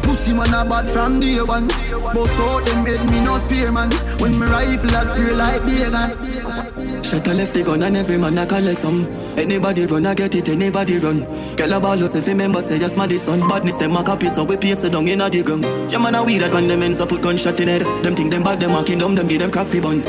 [0.02, 1.68] Pussy man a bad from day one.
[1.68, 3.90] Bust out them head, me no spear man.
[4.18, 6.93] When me rifle a spear like Dagan.
[7.04, 9.06] Shut a left the gun and every man a collect some.
[9.36, 11.20] Anybody run, I get it, anybody run.
[11.54, 13.40] Girl a ball up if remember say just my son.
[13.46, 15.62] Badness them a copy so we paste it down in a the gun.
[15.90, 17.82] Yeah man a weed that when them ends up put gunshot in head.
[18.02, 20.00] Them think them bad, them walking down, them give them coffee bun.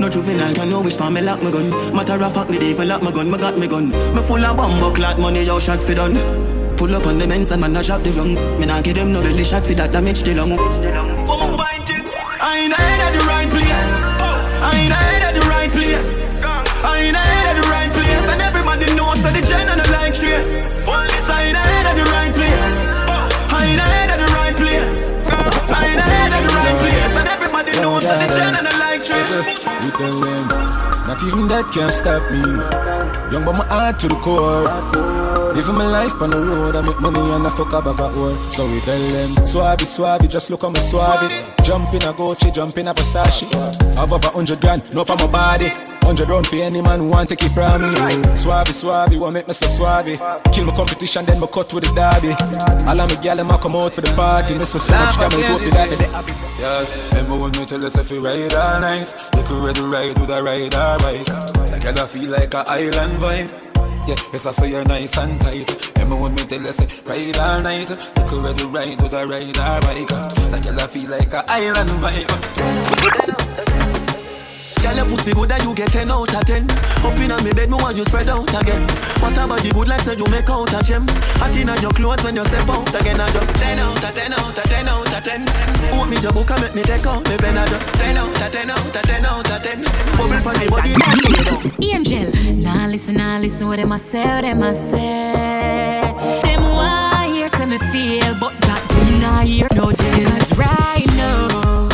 [0.00, 1.68] No juvenile can know which time me lock my gun.
[1.94, 3.90] Matter of fact me dey for lock my gun, me got me gun.
[3.90, 6.16] Me full of bomb clot money, yo shot fi done.
[6.78, 8.34] Pull up on the men's and man a drop the rung.
[8.58, 10.56] Me nah give them no belly shot fi that damage the lung.
[11.28, 12.08] Woman bite it.
[12.40, 13.26] I ain't head at the
[16.84, 18.24] I ain't head at the right place.
[18.32, 20.86] And everybody knows that the gen and the like trace.
[20.88, 22.72] I ain't head at the right place.
[23.52, 25.02] I ain't head at the right place.
[25.74, 27.12] I ain't head at the right place.
[27.20, 28.77] And everybody knows that the gen and the.
[29.10, 30.48] You tell them,
[31.08, 32.40] not even that can stop me.
[33.32, 34.68] Young but my heart to the core.
[35.54, 38.36] Living my life on the road, I make money and I fuck up about war.
[38.50, 41.30] So we tell them, Suave, suave, just look on my suave.
[41.62, 43.48] Jump in a Gucci, jump in a Versace.
[43.96, 45.70] Have over hundred grand, no on my body.
[46.02, 48.36] Hundred round for any man who want take it from me.
[48.36, 50.18] Suave, suave, want to make me so suave.
[50.52, 52.32] Kill my competition, then me cut with the derby.
[52.88, 54.54] All of my gal, them a come out for the party.
[54.54, 55.88] Me so so much, can me go for that.
[56.58, 56.84] Yeah,
[57.18, 60.30] remember when me tell us if we ride all night, you could ready ride with
[60.30, 61.28] a ride or bike.
[61.70, 63.50] Like I feel like a island vibe.
[64.08, 65.96] Yeah, yes, I say you're nice and tight.
[65.98, 67.88] Remember when me tell you say ride all night,
[68.26, 70.10] could ready ride with a ride or bike.
[70.50, 73.77] Like I feel like a island vibe.
[74.88, 76.64] Girl, your pussy good and you get 10 out of 10
[77.04, 78.80] Up in me bed, me want you spread out again.
[79.20, 81.04] What about the good life that you make out of gem.
[81.44, 84.32] Hot in your clothes when you step out again I just 10 out of 10
[84.32, 85.44] out of 10 out of 10
[85.92, 88.32] Put me the book and make me take out Me pen I just 10 out
[88.32, 89.84] of 10 out of 10 out of 10
[90.16, 90.96] Bubble for the body.
[91.84, 96.16] Angel, nah listen, nah listen what them a say, what them a say.
[96.48, 96.64] Them
[97.34, 100.28] hear say me feel, but that them nah hear no deal.
[100.28, 101.88] 'Cause right now,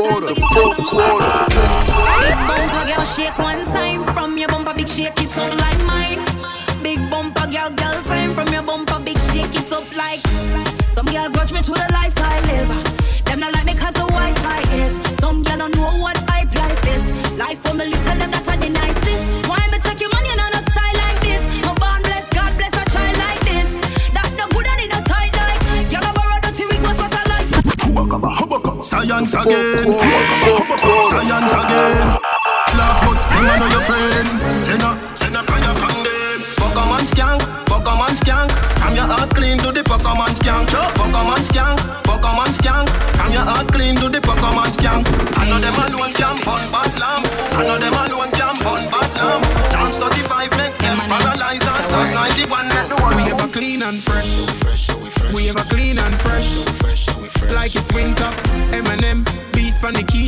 [0.00, 1.30] quarter, the fourth quarter.
[2.20, 4.04] Big bumper girl, shake one time.
[4.14, 6.24] From your bumper, big shake it up like mine.
[6.82, 8.34] Big bumper girl, girl time.
[8.34, 10.29] From your bumper, big shake it up like.
[29.42, 29.98] Again.
[31.08, 32.18] Science again.
[32.76, 34.39] Laugh but you know your friend.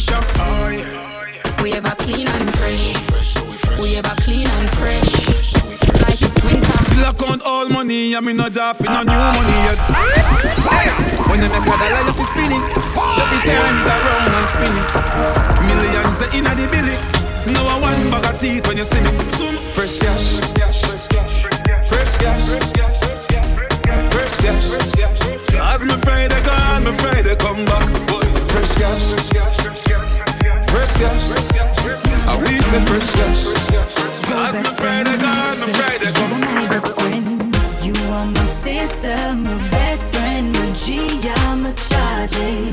[0.02, 0.18] Keisha.
[0.38, 1.62] Oh yeah.
[1.62, 2.94] We ever clean and fresh.
[3.78, 5.12] We ever clean and fresh.
[6.02, 6.76] Like it's winter.
[6.90, 9.78] Still I count all money, I mean no job for no new money yet.
[11.28, 14.86] When they make the life is spinning, every time it around and spinning.
[15.68, 16.96] Millions the inna the billy.
[17.52, 19.10] No one bag of teeth when you see me.
[19.74, 20.38] Fresh cash.
[20.38, 20.82] Fresh cash.
[20.82, 22.48] Fresh cash.
[22.48, 22.98] Fresh cash.
[24.10, 24.66] Fresh cash.
[24.68, 25.22] Fresh cash.
[25.54, 27.86] As my Friday gone, my Friday come back.
[28.06, 28.22] Boy.
[28.52, 29.10] Fresh cash.
[29.10, 29.56] Fresh cash.
[29.62, 29.91] Fresh cash.
[30.94, 33.46] I we say fresh cash.
[34.30, 37.42] As me Friday gone, me Friday come my best friend.
[37.82, 40.52] You are my sister, my best friend.
[40.52, 42.71] My G, I'm a charge.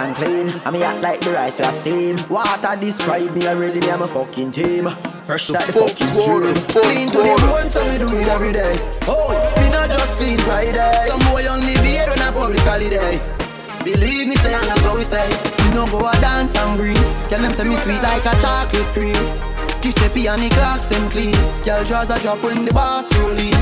[0.00, 0.48] And clean.
[0.64, 2.16] I me act like the rice we are steam.
[2.28, 4.88] Water describe me already, me I'm a fucking team.
[5.28, 6.54] Fresh that the fucking stream.
[6.72, 8.74] Clean to the bone, so me do it every day.
[9.04, 10.92] Oh, me not just clean Friday.
[11.06, 13.20] Some boy only beer on a public holiday.
[13.84, 15.28] Believe me, say that's how we stay.
[15.64, 17.00] Me no go a dance and green.
[17.28, 19.20] Tell them say me sweet like a chocolate cream.
[19.80, 21.36] Giuseppe and the clocks them clean.
[21.64, 23.56] Girl draws a drop when the boss rolling.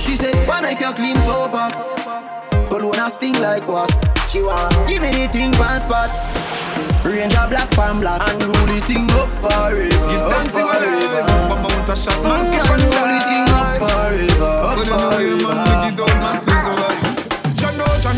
[0.00, 2.33] She say, why make you clean so box?
[2.68, 3.90] Cologne sting like what?
[4.28, 6.10] She want give me the thing pan spot.
[7.04, 9.84] Range a black pan black and do the thing up forever.
[10.08, 11.22] Give thanks to whatever.
[11.48, 14.44] One mount a shot, man, mm, skip and do the thing up for forever.
[14.44, 17.03] Up But anyway, man, make it out, man, still survive.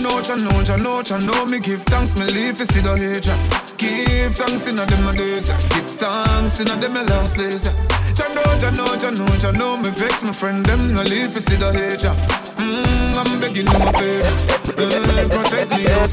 [0.06, 1.50] Chano, chano, chano, chano, chano.
[1.50, 3.26] Me give thanks, me leave you see the hate.
[3.26, 3.36] yeah.
[3.76, 5.48] Give thanks in a a days.
[5.48, 7.66] Give thanks in a a last days.
[7.66, 7.72] yeah.
[8.14, 9.82] Chano, chano, chano, chano.
[9.82, 12.04] Me vex my friend them no leave you see the hate.
[12.04, 12.14] yeah.
[12.54, 14.30] Mm, I'm begging you my favor.
[14.78, 16.12] Mm, protect me, yes.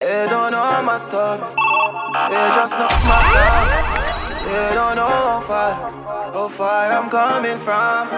[0.00, 1.40] They don't know my story.
[2.30, 4.48] They just know my song.
[4.48, 8.08] They don't know how far, how far I'm coming from.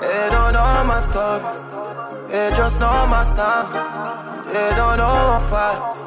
[0.00, 2.19] They don't know my story.
[2.30, 3.74] They just know my song.
[4.46, 5.98] They don't know far,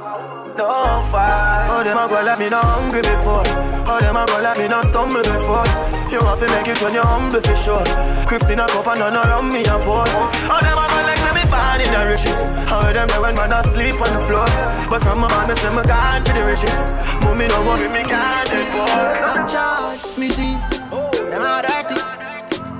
[0.55, 1.67] no far.
[1.67, 3.43] Oh, them a go let me know hungry before.
[3.83, 5.67] Oh, them a go let me know stumble before.
[6.07, 7.83] You have to make it when you're humble for sure.
[8.23, 10.07] Crips in a cup and none around me a pour.
[10.47, 12.39] Oh, them a go like me me born in the riches.
[12.71, 14.47] How them there when man sleep on the floor.
[14.87, 16.79] But from my man, me say me gone for the riches.
[17.27, 18.87] Mommy don't worry, me can't boy.
[18.87, 20.55] Not charge, me see.
[20.87, 21.99] Oh, them are dirty.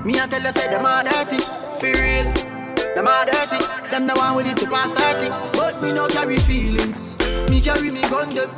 [0.00, 1.44] Me a tell you say them are dirty.
[1.76, 2.24] For real,
[2.94, 3.58] them are dirty.
[3.90, 5.28] Them the one with it to pass 30.
[5.58, 7.18] But me no carry feelings.
[7.50, 8.50] Me carry me gun them.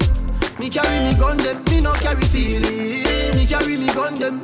[0.59, 1.63] Me carry me gun them.
[1.71, 3.05] Me no carry feelings.
[3.35, 4.41] Me carry me gun them.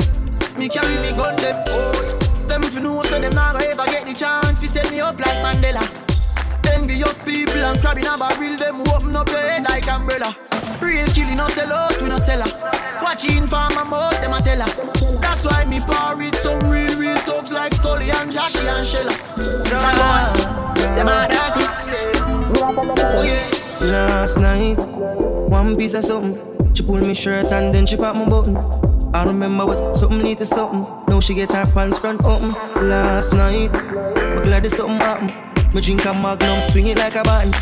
[0.59, 1.65] Me carry me gun them.
[1.69, 2.19] Oh,
[2.49, 5.19] them if you know so them not ever get the chance to set me up
[5.19, 6.12] like Mandela.
[6.83, 10.37] Envious people and crabbing a barrel them open up your head like umbrella.
[10.81, 12.43] Real killing no sell out, we no sell
[13.01, 15.21] Watching for my mouth, them a tell her.
[15.21, 19.15] That's why me par with some real, real thugs like Scully and Joshy and Shella.
[20.97, 21.63] Them a dirty.
[23.05, 23.87] Oh yeah.
[23.87, 26.75] Last night, one piece of something.
[26.75, 28.57] She pulled me shirt and then she popped my button.
[29.15, 30.85] I remember was something little something.
[31.07, 32.51] Now she get her pants front open.
[32.89, 35.52] Last night, but glad there's something happen.
[35.75, 37.55] Me drink a magnum, swing it like a button.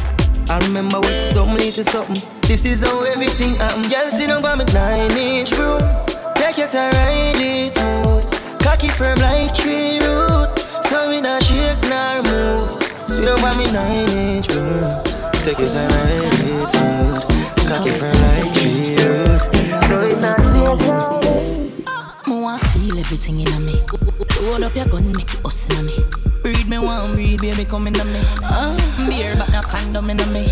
[0.51, 2.20] I remember was something little something.
[2.43, 3.89] This is how everything happen.
[3.89, 5.78] Girl, see no me nine inch bro.
[6.35, 8.59] Take your time, ride it smooth.
[8.59, 10.59] Cocky firm like tree root.
[10.59, 12.82] So we not shake nor move.
[13.07, 15.03] See no me nine inch bro.
[15.31, 17.23] Take your time, ride it smooth.
[17.69, 19.41] Cocky firm like tree root.
[19.87, 20.82] So we not feeling.
[22.27, 23.81] Me want feel everything in me.
[24.43, 26.30] Hold up your gun, make it us in me.
[26.43, 28.21] Breed me one, breed baby come in me.
[28.43, 28.75] Uh,
[29.09, 30.49] beer but no condom in me.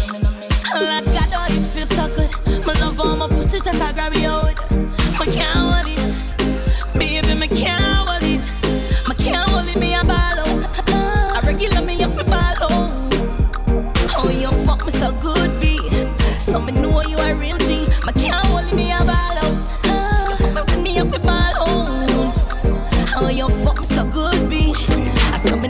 [0.75, 2.31] Lord God, oh you feel so good.
[2.67, 4.71] My love on my pussy just I grab you out.
[4.71, 8.45] Me can't hold it, baby me can't hold it.
[9.09, 10.69] Me can't hold it, me a ball out.
[10.91, 12.69] I regular me up a ball out.
[14.17, 15.79] Oh you fuck me so good, B.
[16.39, 17.17] So me know you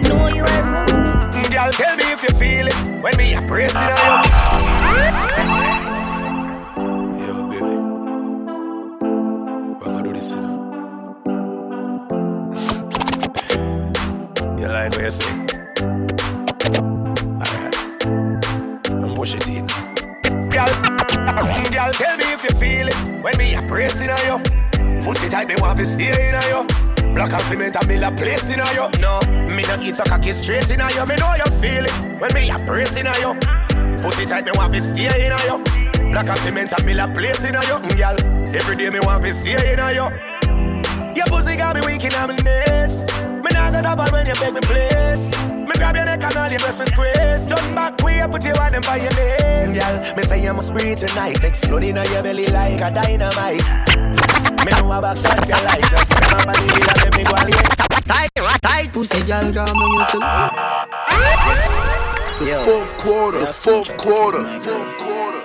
[0.08, 0.78] know you a
[1.58, 4.30] Girl, tell me if you feel it when me a pressing on you.
[7.26, 7.74] Yo, baby.
[9.78, 10.56] We're gonna do this, you know.
[14.58, 15.34] You like what you say?
[17.42, 17.74] Alright.
[19.02, 19.66] I'm push it in.
[20.48, 20.70] Girl,
[21.74, 24.38] girl, tell me if you feel it when me a pressing on you.
[25.02, 26.77] Pussy tight, me want to stay in on you.
[27.18, 28.86] Black and cement and build a place in you.
[29.02, 29.18] No,
[29.50, 31.04] me no eat a cocky straight in you.
[31.04, 33.34] Me know you feel it when me a pressing on you.
[33.98, 35.58] Pussy tight, me want to stay in you.
[36.12, 38.54] Black and cement and build a place in you, mm, girl.
[38.54, 40.06] Every day me want to stay in you.
[41.18, 42.94] Your pussy got me weak in my knees.
[43.42, 45.26] Me nah go stop when you beg me please.
[45.66, 47.50] Me grab your neck and all your breast me squeeze.
[47.50, 49.74] Turn back way, put you on them by your knees.
[49.74, 51.42] Girl, me say you must breathe tonight.
[51.42, 54.07] Exploding on your belly like a dynamite.
[54.64, 55.84] Me know a back shot you like.
[55.90, 57.54] Just come on body with a let me go and.
[58.08, 58.30] Tight,
[58.62, 60.24] tight pussy, girl, calm on yourself.
[62.40, 62.58] Yo.
[62.60, 65.42] Fourth quarter, fourth quarter, fourth quarter.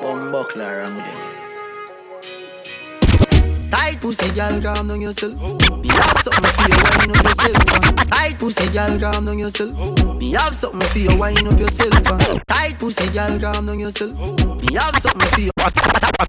[0.00, 1.45] Bum buckler and them.
[3.70, 5.34] Tight pussy, girl, calm down yourself.
[5.82, 8.06] Me have something for you, wind up yourself.
[8.08, 10.16] Tight pussy, girl, calm down yourself.
[10.18, 11.92] Me have something for you, wind up yourself.
[12.48, 14.12] Tight pussy, girl, calm down yourself.
[14.62, 15.50] Me have something for you.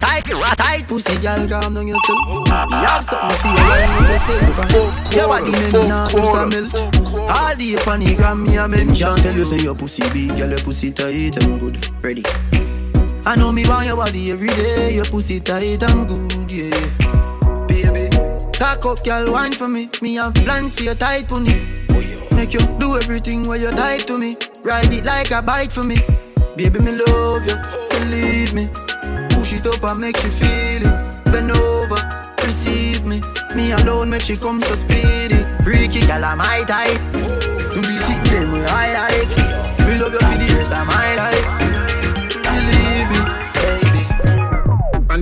[0.00, 0.24] Tight,
[0.58, 2.18] tight pussy, girl, calm down yourself.
[2.28, 4.58] Me have something for you, wind up yourself.
[4.58, 5.12] man.
[5.12, 6.74] Your body make me not lose a melt.
[7.30, 9.16] All the the gram, me a mention.
[9.16, 11.86] Tell you say your pussy big, girl, your pussy tight and good.
[12.02, 12.24] Ready.
[13.26, 14.94] I know me want your body every day.
[14.94, 17.27] Your pussy tight and good, yeah.
[18.58, 19.88] Cock up, girl, wine for me.
[20.02, 21.60] Me have plans for your tight pony.
[22.34, 24.36] Make you do everything when you tight to me.
[24.64, 25.96] Ride it like a bike for me.
[26.56, 27.56] Baby, me love you,
[27.90, 28.68] believe me.
[29.30, 31.24] Push it up and make you feel it.
[31.26, 32.00] Bend over,
[32.42, 33.22] receive me.
[33.54, 35.38] Me alone make she come so speedy.
[35.62, 36.98] Freaky, girl, I'm my type.
[37.12, 39.86] To be sick, them way I like.
[39.86, 41.67] Me love you for the rest of my life.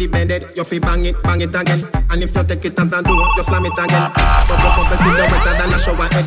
[0.06, 1.86] The bended, you fi bang it, bang it again.
[2.10, 4.10] And if you take it as a do, you slam it again.
[4.14, 6.26] But you pump it till you wetter than a shower head.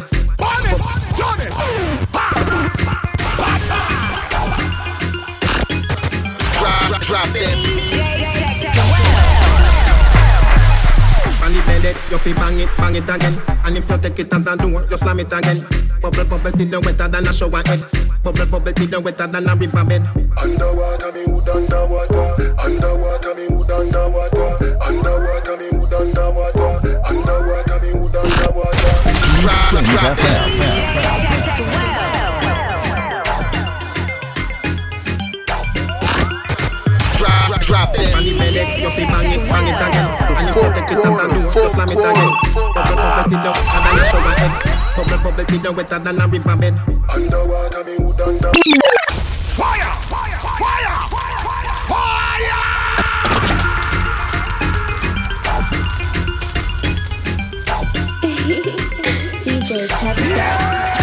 [6.60, 7.60] Drop, drop them.
[11.44, 13.42] On the bended, you fi bang it, bang it again.
[13.66, 15.66] And if you take it as a do, you slam it again.
[16.02, 18.09] Bubble, bubble till you wetter than a shower head.
[18.24, 20.02] Bubble, bubble till you wetter than a river bed.
[20.38, 22.54] Underwater, me wood underwater.
[22.60, 24.76] Underwater, me wood underwater.
[24.84, 27.00] Underwater, me wood underwater.
[27.08, 28.94] Underwater, me wood underwater.
[29.40, 30.44] Springs FM.
[31.00, 31.79] Drop,
[37.70, 38.02] drop them.
[38.18, 40.10] On the bended, you fi bang it, bang it again.
[40.34, 42.34] And if you take it as a do, you slam it again.
[42.74, 44.54] Bubble, bubble till you wetter than a shower head.
[44.98, 46.74] Bubble, bubble till you wetter than a river bed.
[47.14, 48.50] Underwater, me wood under.
[49.54, 49.94] Fire!
[50.10, 50.40] Fire!
[50.58, 50.98] Fire!
[51.14, 51.78] Fire!
[51.86, 52.58] Fire!
[59.46, 60.99] DJ Texter.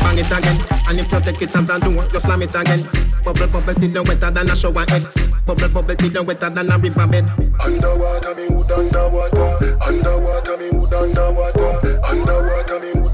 [0.00, 0.58] Bang it, again.
[0.88, 2.86] And if you take it as a do, you slam it again.
[3.24, 5.06] Bubble, bubble till you wetter than a shower head.
[5.46, 7.24] Bubble, bubble till you wetter than a river bed.
[7.60, 9.76] Underwater, me wood underwater.
[9.84, 12.00] Underwater, me wood underwater.
[12.08, 13.07] Underwater, me wood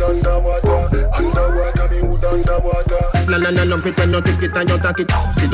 [3.39, 5.09] no, love it when you take it and you take it.
[5.09, 5.47] The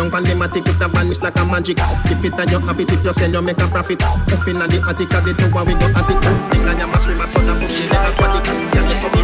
[0.66, 1.78] it vanish like a magic.
[2.04, 4.02] Skip it and you have it if you you make a profit.
[4.02, 5.32] Up in the attic, at the
[5.64, 6.24] we go at it.
[6.60, 8.46] And must swim, a of pussy, they aquatic.
[8.74, 9.16] Yeah, you so I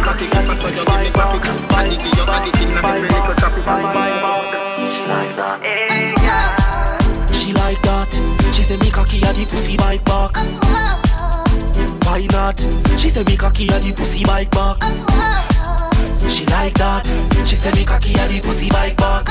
[0.73, 2.97] you give me you the.
[7.33, 8.09] She like that.
[8.53, 10.35] She say me cocky a the pussy bike back.
[12.05, 12.59] Why not?
[12.97, 14.77] She say me cocky a the pussy bike back.
[16.29, 17.05] She like that.
[17.45, 19.27] She say me cocky a the pussy bike back.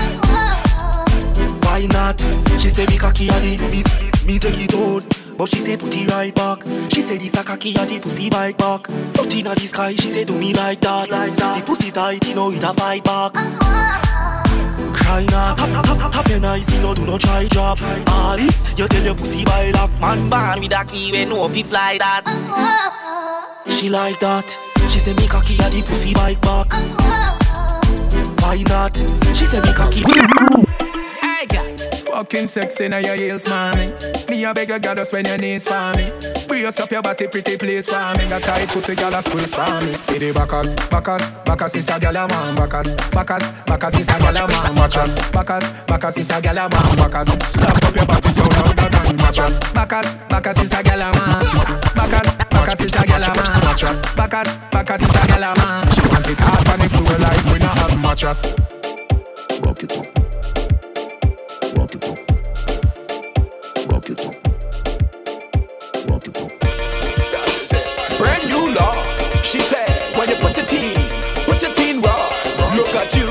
[1.63, 2.21] Why not?
[2.61, 3.83] She say me cocky a the me,
[4.27, 5.03] me take it out.
[5.37, 6.63] But she say put it right back.
[6.91, 8.87] She say this a cocky a the pussy bike back.
[8.87, 9.93] Foot inna the sky.
[9.95, 11.11] She say do me like that.
[11.11, 13.33] The pussy tight, you know it a fight back.
[15.07, 18.79] Cry not, tap, tap, tap your nice, you know do not try drop All if
[18.79, 21.97] you tell your pussy by lock Man born with a key, know if he fly
[21.99, 26.71] that She like that She say me cocky a the pussy bike back
[28.41, 28.97] Why not?
[29.35, 30.03] She say me cocky
[31.21, 31.65] Hey, girl.
[32.07, 33.93] Fucking sexy now your heels, mommy.
[34.29, 36.11] Me a beg a girl just when your knees for me.
[36.47, 38.29] Brace up your body, pretty place for me.
[38.29, 39.93] Got tight pussy, girl a squeeze for me.
[40.09, 42.55] Hit the backers, backers, backers is a girl a man.
[42.55, 44.75] Backers, backers, backers is a girl a man.
[44.75, 46.97] Backers, backers, backers is a girl a man.
[46.97, 49.59] Backers, slap up your body so louder than mattress.
[49.73, 51.45] Backers, backers is a girl a man.
[51.95, 53.56] Backers, backers is a girl a man.
[53.77, 55.91] Mattress, backers, backers is a girl a man.
[55.93, 58.41] She want it hard on the floor like we not have mattress.
[59.61, 60.07] Rock it up.
[61.77, 62.17] Rock it up.
[63.93, 64.35] Rock it up.
[66.09, 66.53] Rock it up.
[68.17, 68.97] Brand new law.
[69.43, 70.97] She said, when you put it in,
[71.45, 72.33] put it in raw.
[72.75, 73.29] Look at you,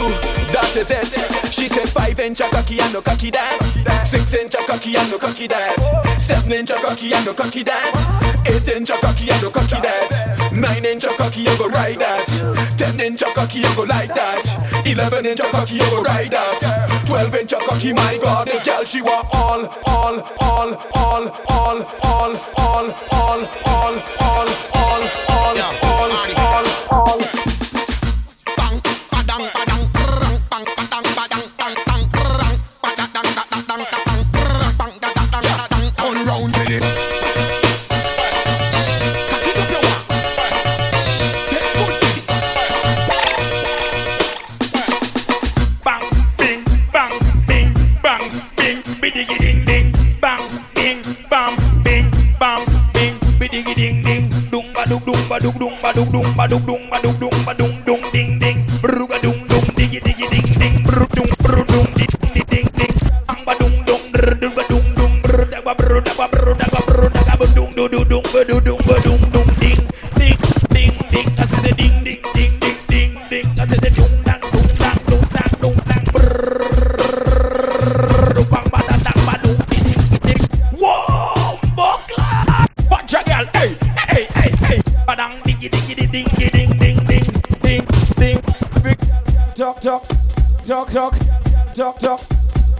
[0.54, 1.52] that is it.
[1.52, 4.06] She said, five inch a cocky and no cocky that.
[4.06, 6.20] Six inch a cocky and no cocky that.
[6.20, 8.44] Seven inch a cocky and no cocky that.
[8.48, 10.24] Eight inch a cocky and no cocky that.
[10.56, 12.76] Nine inch cocky you go ride that.
[12.77, 14.86] Ten inch cocky you go like that.
[14.86, 17.03] Eleven inch cocky you go ride that.
[17.06, 22.36] Twelve inch cocky, my God, this girl she want all, all, all, all, all, all,
[22.57, 25.35] all, all, all, all, all, all,
[55.36, 56.32] badung dung badung dung
[56.88, 61.28] badung dung badung dung ding ding bruga dung dung diggy diggy ding ding bru dung
[61.44, 62.95] bru dung ding ding ding ding
[63.28, 66.72] ang badung dung drr dung badung dung bru da ba bru da ba bru da
[66.72, 69.15] ba bru da ba dung du du dung badu dung badung dung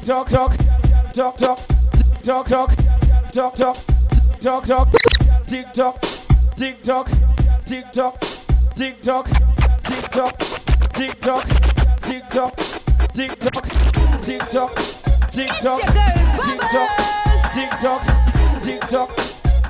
[0.06, 0.56] talk talk,
[1.14, 1.60] talk talk,
[2.22, 2.76] talk talk,
[3.32, 3.78] talk talk,
[4.40, 4.88] talk talk.
[5.48, 6.00] Tick tock,
[6.56, 7.10] tick tock,
[7.66, 8.20] tick tock,
[8.76, 9.28] tick tock,
[9.86, 10.38] tick tock,
[10.94, 11.48] tick tock,
[12.04, 12.56] tick tock,
[13.14, 13.66] tick tock, tick tock,
[14.22, 14.76] tick tock,
[15.32, 15.82] tick tock,
[17.56, 18.02] tick tock,
[18.62, 19.12] tick tock,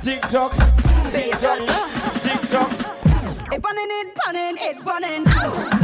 [0.04, 0.52] tick tock,
[1.12, 1.62] tick tock,
[2.22, 2.72] tick tock.
[3.52, 5.75] It bunning it, bunning it, bunning.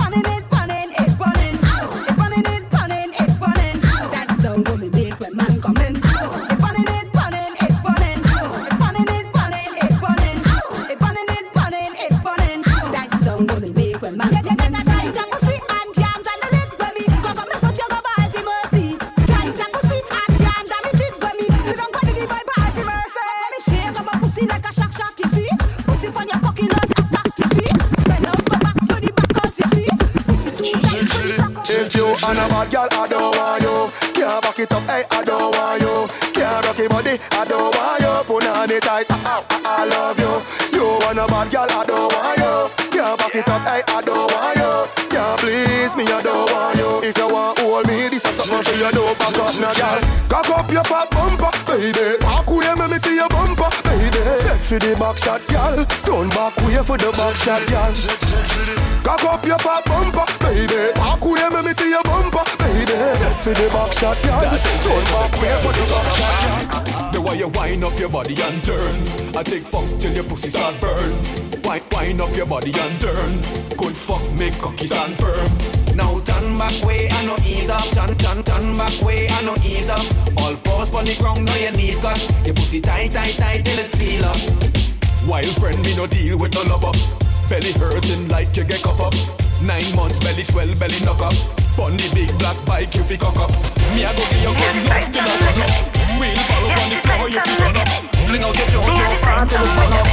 [55.12, 55.84] Back shot, girl.
[56.04, 57.92] Turn back way for the back shot, girl.
[59.02, 60.92] Cock up your fat bumper, baby.
[60.96, 62.86] Walk away, let me see your bumper, baby.
[63.20, 64.40] Set for the back shot, girl.
[64.40, 67.12] Turn back way for the back shot, girl.
[67.12, 69.36] The way you wind up your body and turn.
[69.36, 71.12] I take fuck till your pussy start burn.
[71.62, 73.30] Wind, wind up your body and turn.
[73.76, 75.48] Good fuck make cocky stand firm.
[75.94, 77.84] Now turn back way and no ease up.
[77.92, 80.06] Turn, turn, turn back way and no ease up.
[80.38, 82.16] All fours on the ground, now your knees cut.
[82.46, 84.81] Your pussy tight, tight, tight till it seal up.
[85.26, 86.92] Wild friend, me no deal with no lover.
[87.48, 89.14] Belly hurting like you get cup up.
[89.62, 91.34] Nine months belly swell, belly knock up.
[91.78, 93.50] On the big black bike you pick cock up.
[93.94, 95.72] Me I go give you good love till I sun up.
[96.18, 97.88] Wheel follow on the floor you pick run up.
[98.26, 100.08] Fling out your jaw, your front till the sun up.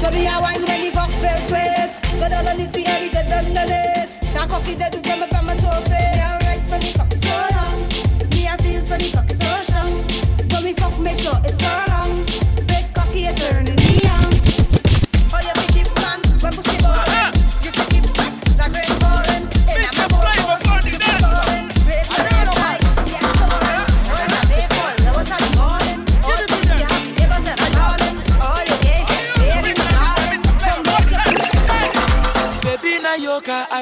[0.00, 1.90] So me a wine when the fuck feel sweet
[2.20, 5.20] Go down on it, be heavy, go down on it That cocky dead to from
[5.20, 6.45] me from my toe fit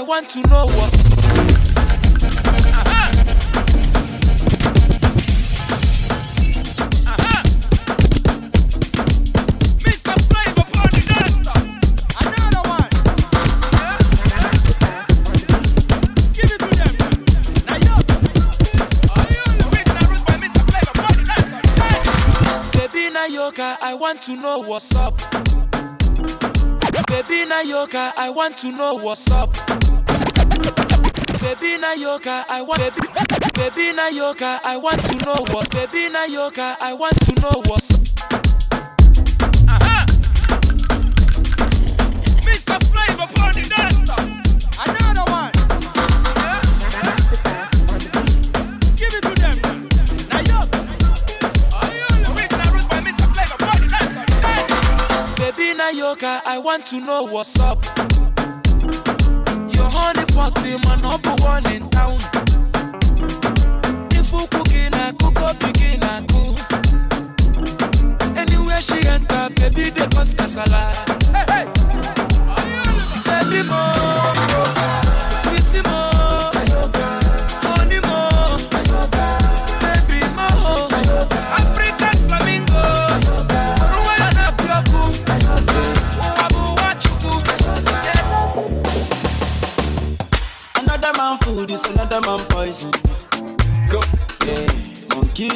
[0.05, 1.15] want to know what.
[23.81, 25.19] I want to know what's up.
[27.07, 29.84] Baby Nayoka, I want to know what's up.
[31.45, 33.07] Baby Nayoka, I want baby,
[33.55, 37.91] baby Nayoka, I want to know what's baby Nayoka, I want to know what's
[39.69, 40.07] uh-huh.
[42.49, 42.79] Mr.
[42.89, 43.29] Flavor.
[44.87, 45.53] Another one.
[55.37, 55.75] Baby
[56.47, 57.85] I want to know what's up.
[60.35, 62.19] Pot in my number one in town.
[64.11, 66.59] If you cooking, I cook up, begin, I cook.
[68.37, 70.93] Anywhere she enter, baby, they cause casala.
[71.33, 71.74] Hey, hey.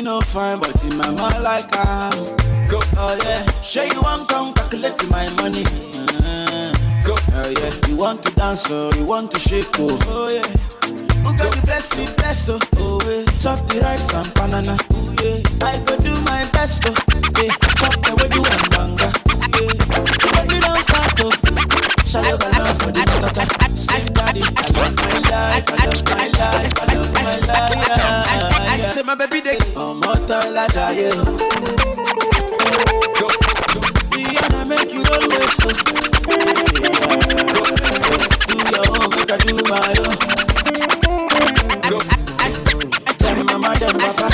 [0.08, 2.24] No fine, but in my mind like I am.
[2.70, 2.80] Go.
[2.96, 3.44] Oh yeah.
[3.60, 5.64] Sure you want come calculate my money.
[6.24, 6.72] Uh,
[7.04, 7.14] Go.
[7.36, 7.72] Oh yeah.
[7.88, 9.98] You want to dance or you want to shake oh.
[10.08, 10.48] Oh yeah.
[11.24, 13.24] Who got the blessing, bless oh, oh yeah.
[13.38, 15.66] Chop the rice and banana, oh yeah.
[15.68, 16.96] I go do my best oh,
[17.36, 17.52] yeah.
[17.76, 19.76] Chop the way do and banga, oh yeah.
[20.32, 21.32] When you don't start oh,
[22.08, 22.38] shallow
[22.80, 23.76] for the matata.
[23.76, 26.87] Slim body, I love my life, I love my life,
[29.26, 31.24] they on motor la jaye oh.
[33.18, 33.28] Go.
[34.14, 35.68] Rihanna make you always so.
[38.46, 40.16] Do your own, make I do my own.
[43.18, 44.28] Tell mama, tell papa,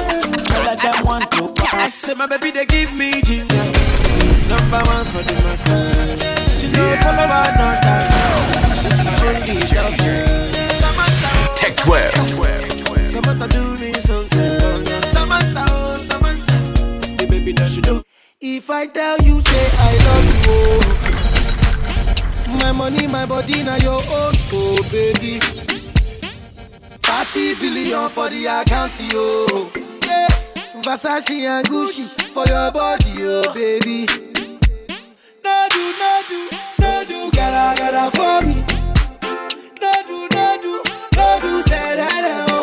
[0.44, 1.42] tell her them want to.
[1.72, 3.56] I say my baby they give me ginger.
[4.48, 5.80] Number one for the matter.
[6.58, 8.04] She know follow her not that.
[8.80, 8.88] She
[9.18, 10.16] show me shelter.
[11.56, 12.54] Tech 12.
[13.06, 14.53] Samantha do me something.
[17.56, 18.02] That she do.
[18.40, 20.42] If I tell you, say I love you,
[22.52, 22.58] oh.
[22.60, 25.38] my money, my body, now your own, oh baby.
[27.02, 29.46] 30 billion for the account, yo.
[30.06, 30.28] Yeah.
[30.82, 34.06] Versace and Gucci for your body, oh baby.
[35.44, 36.48] No do, no do,
[36.80, 38.54] no do, gotta, gotta for me.
[39.80, 40.82] No do, no do,
[41.16, 42.53] no do, say that, oh.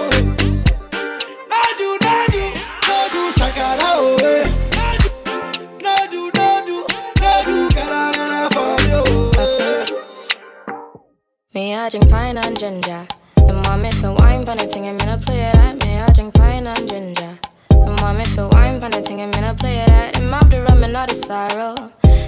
[11.54, 13.06] Me, I drink pine and ginger.
[13.36, 16.00] And mommy feel wine pan and me no play it at me.
[16.00, 17.38] I drink pine and ginger.
[17.72, 20.16] And mommy feel wine pan and me no play it at.
[20.16, 21.76] Him the rum and all the sorrow.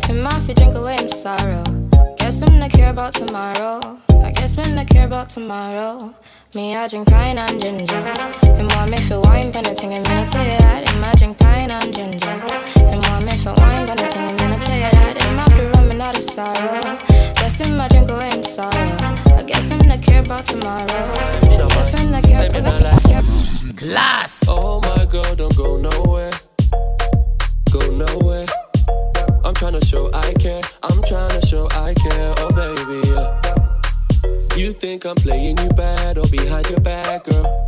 [0.07, 1.63] Him have to drink away him sorrow.
[2.17, 3.79] Guess him not care about tomorrow.
[4.09, 6.13] I guess me not care about tomorrow.
[6.53, 8.03] Me, I drink pine and ginger.
[8.43, 10.89] And mommy feel wine pan and me no play it at.
[10.89, 12.43] Him I drink pine and ginger.
[12.75, 15.21] And mommy feel wine pan and me no play it at.
[15.21, 17.12] Him the rum and all the sorrow.
[17.43, 18.71] Guess him I drink away him sorrow.
[18.71, 20.87] I guess him not care about tomorrow.
[20.87, 22.79] Guess me not care about
[23.75, 24.45] Class.
[24.47, 26.31] Oh my girl, don't go nowhere.
[27.69, 28.45] Go nowhere.
[29.43, 30.61] I'm trying to show I care.
[30.83, 32.33] I'm trying to show I care.
[32.37, 34.55] Oh baby, yeah.
[34.55, 37.67] You think I'm playing you bad or behind your back, girl?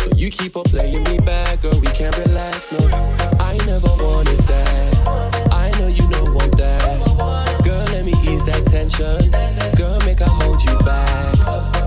[0.00, 1.78] So you keep on playing me bad, girl.
[1.82, 2.78] We can't relax, no.
[3.40, 4.93] I never wanted that.
[8.96, 9.76] Tension.
[9.76, 11.34] Girl, make I hold you back.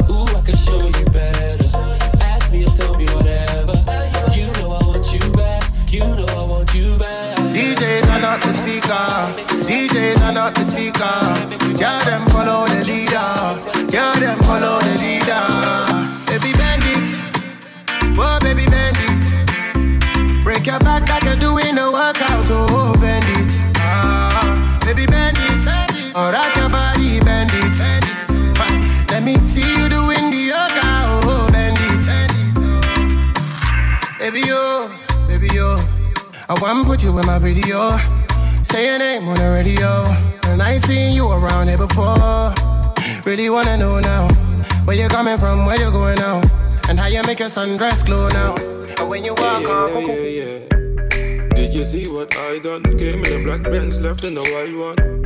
[0.10, 1.78] Ooh, I can show you better.
[2.22, 3.74] Ask me or tell me whatever.
[4.36, 5.64] You know I want you back.
[5.90, 7.38] You know I want you back.
[7.56, 9.08] DJs are not the speaker.
[9.68, 11.18] DJs are not the speaker.
[11.80, 13.30] Yeah, them follow the leader.
[13.92, 15.44] Yeah, them follow the leader.
[16.28, 17.22] Baby bandits.
[18.18, 19.30] Whoa, baby bandits.
[20.44, 22.48] Break your back like you're doing a workout.
[22.50, 23.62] Oh, bandits.
[23.78, 25.68] Ah, baby bandits.
[26.16, 26.58] Or rock
[29.28, 30.88] me see you doing the yoga.
[31.28, 32.08] Oh, bandits.
[34.20, 34.90] Baby, yo,
[35.28, 35.68] baby, yo.
[36.48, 37.98] I want to put you in my video.
[38.64, 39.92] Say your name on the radio.
[40.50, 42.54] And I ain't seen you around here before.
[43.26, 44.30] Really wanna know now.
[44.86, 46.42] Where you coming from, where you going now.
[46.88, 48.56] And how you make your sundress glow now.
[49.00, 51.48] And when you walk on, yeah, yeah, yeah.
[51.50, 52.84] Did you see what I done?
[52.98, 55.18] Came in a black Benz, left in a white one.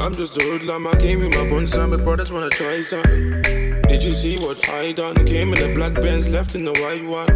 [0.00, 3.42] I'm just a hoodlum, I came with my buns and my brothers wanna try something.
[3.82, 5.14] Did you see what I done?
[5.26, 7.28] Came in the black Benz, left in the white one.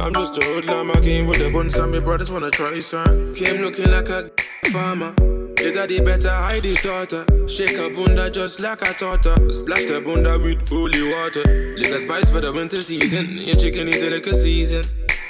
[0.00, 3.34] I'm just a hoodlum, I came with the buns and my brothers wanna try something.
[3.34, 4.30] Came looking like a
[4.72, 5.14] farmer.
[5.60, 7.24] Your daddy better hide his daughter.
[7.46, 9.52] Shake her bunda just like a taught her.
[9.52, 11.74] Splash the bunda with holy water.
[11.78, 13.28] Lick a spice for the winter season.
[13.38, 14.82] Your chicken is a liquor season.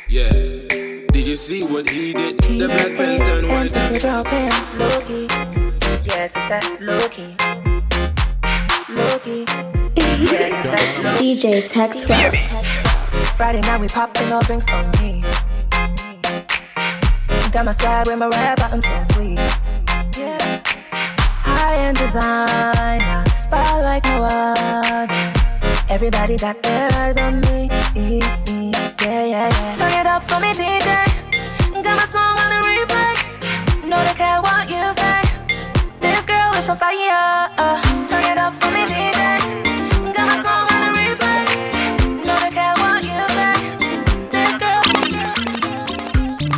[0.09, 0.33] Yeah.
[0.33, 2.39] Did you see what he did?
[2.39, 3.75] The black pants done white.
[4.79, 5.29] Low key,
[6.05, 7.37] yeah, it's that low key.
[8.93, 9.45] Low key,
[9.97, 11.35] yeah, it's that low key.
[11.35, 12.35] DJ Tech 12.
[13.37, 15.23] Friday night we popping all drinks on me.
[17.53, 19.39] Got my swag with my red bottoms on fleek.
[20.19, 20.63] Yeah.
[21.43, 25.33] High end designer, spot like no other.
[25.89, 27.69] Everybody got their eyes on me.
[27.95, 28.49] Yeah,
[29.01, 29.77] yeah, yeah.
[29.77, 31.14] Turn it up for me, DJ.
[36.75, 37.51] On fire.
[37.59, 37.81] Uh.
[38.09, 39.19] Turn it up for me, DJ.
[40.15, 41.43] Got my song on the replay.
[42.25, 43.55] They care what you say.
[44.33, 44.83] This girl.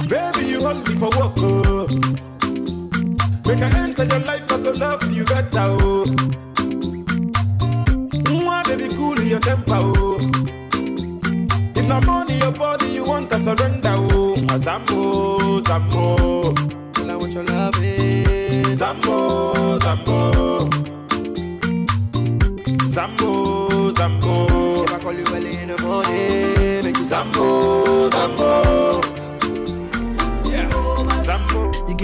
[0.09, 1.89] Baby, you hold me for work, oh.
[3.47, 5.86] Make I enter your life, I go love you better, oh.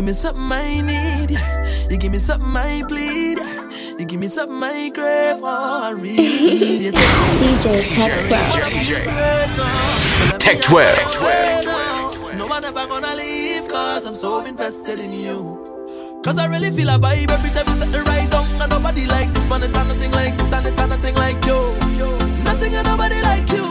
[0.03, 1.39] give me something I need.
[1.89, 3.39] You give me something I bleed.
[4.01, 5.47] You give me something I crave for.
[5.47, 6.17] I really
[6.59, 6.95] need it.
[7.39, 7.83] DJ
[10.41, 10.95] Tech 12.
[10.95, 12.35] Tech 12.
[12.37, 16.19] No one ever gonna leave, cause I'm so invested in you.
[16.25, 19.07] Cause I really feel a vibe every time you set the right down And nobody
[19.07, 21.59] like this man, it's nothing like this and it's nothing like you
[22.45, 23.67] Nothing and nobody like you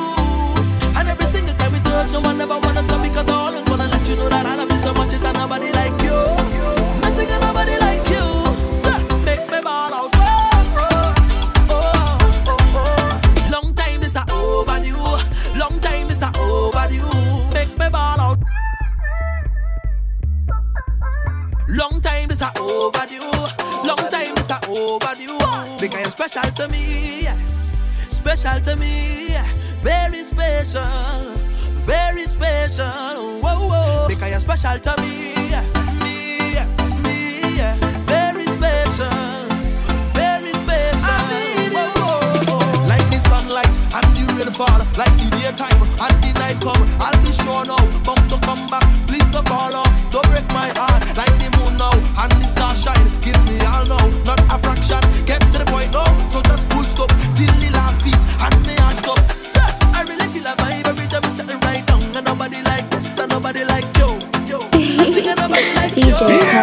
[1.00, 3.88] And every single time we touch, no one ever wanna stop Because I always wanna
[3.88, 5.81] let you know that I love you so much It's nobody like
[26.32, 27.28] special to me,
[28.08, 29.36] special to me,
[29.84, 31.36] very special,
[31.84, 33.42] very special.
[33.44, 34.08] Whoa, whoa.
[34.08, 35.52] because you're special to me,
[36.00, 36.56] me,
[37.04, 37.60] me,
[38.08, 39.12] very special,
[40.16, 41.20] very special.
[41.76, 42.88] Whoa, whoa, whoa.
[42.88, 46.80] Like the sunlight and the rainfall, like the daytime and the night come.
[47.04, 48.88] I'll be sure now, come to come back.
[49.06, 51.04] Please don't fall off, don't break my heart.
[51.18, 54.71] Like the moon now and the star shine, give me all now, not afraid.
[66.30, 66.61] Yeah.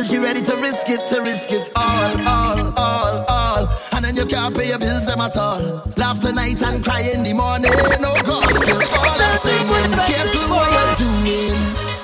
[0.00, 3.68] till she ready to risk it, to risk it all, all, all, all.
[3.94, 5.82] And then you can't pay your bills them at all.
[5.96, 7.72] Laugh tonight and cry in the morning.
[8.00, 9.92] Oh gosh, girl, all I'm saying.
[10.08, 11.58] Careful what you're doing.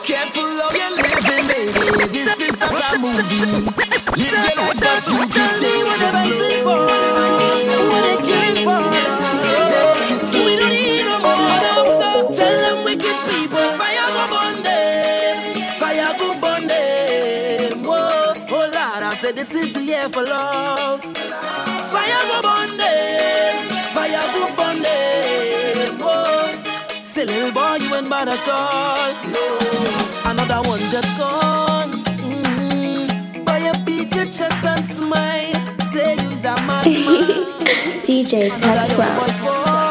[0.04, 2.12] Careful how you're living, baby.
[2.12, 3.64] This is not a movie.
[4.20, 5.75] Live your life, but you can take.
[28.44, 29.58] No.
[30.30, 31.90] Another one just gone.
[32.20, 33.64] Mm-hmm.
[33.64, 35.54] You beat your chest and smile.
[35.92, 36.84] Say you're a madman.
[38.04, 39.85] DJ Tech 12.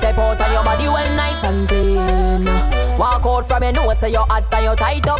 [0.00, 2.44] step out and your body well nice and clean.
[2.98, 5.19] Walk out from your nose, say you're hot and you tight up.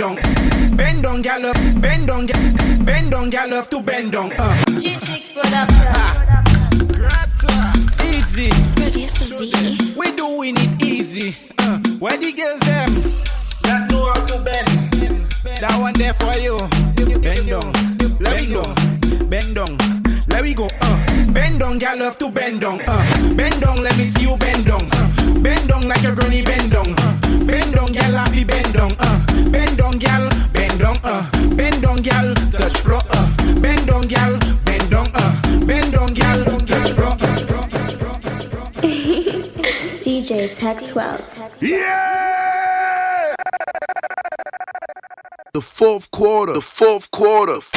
[0.00, 2.26] bend on, bend on, gal, bend on,
[2.84, 4.32] bend on, gal, to bend on.
[4.32, 4.69] Uh.
[46.20, 47.69] quarter, the fourth quarter.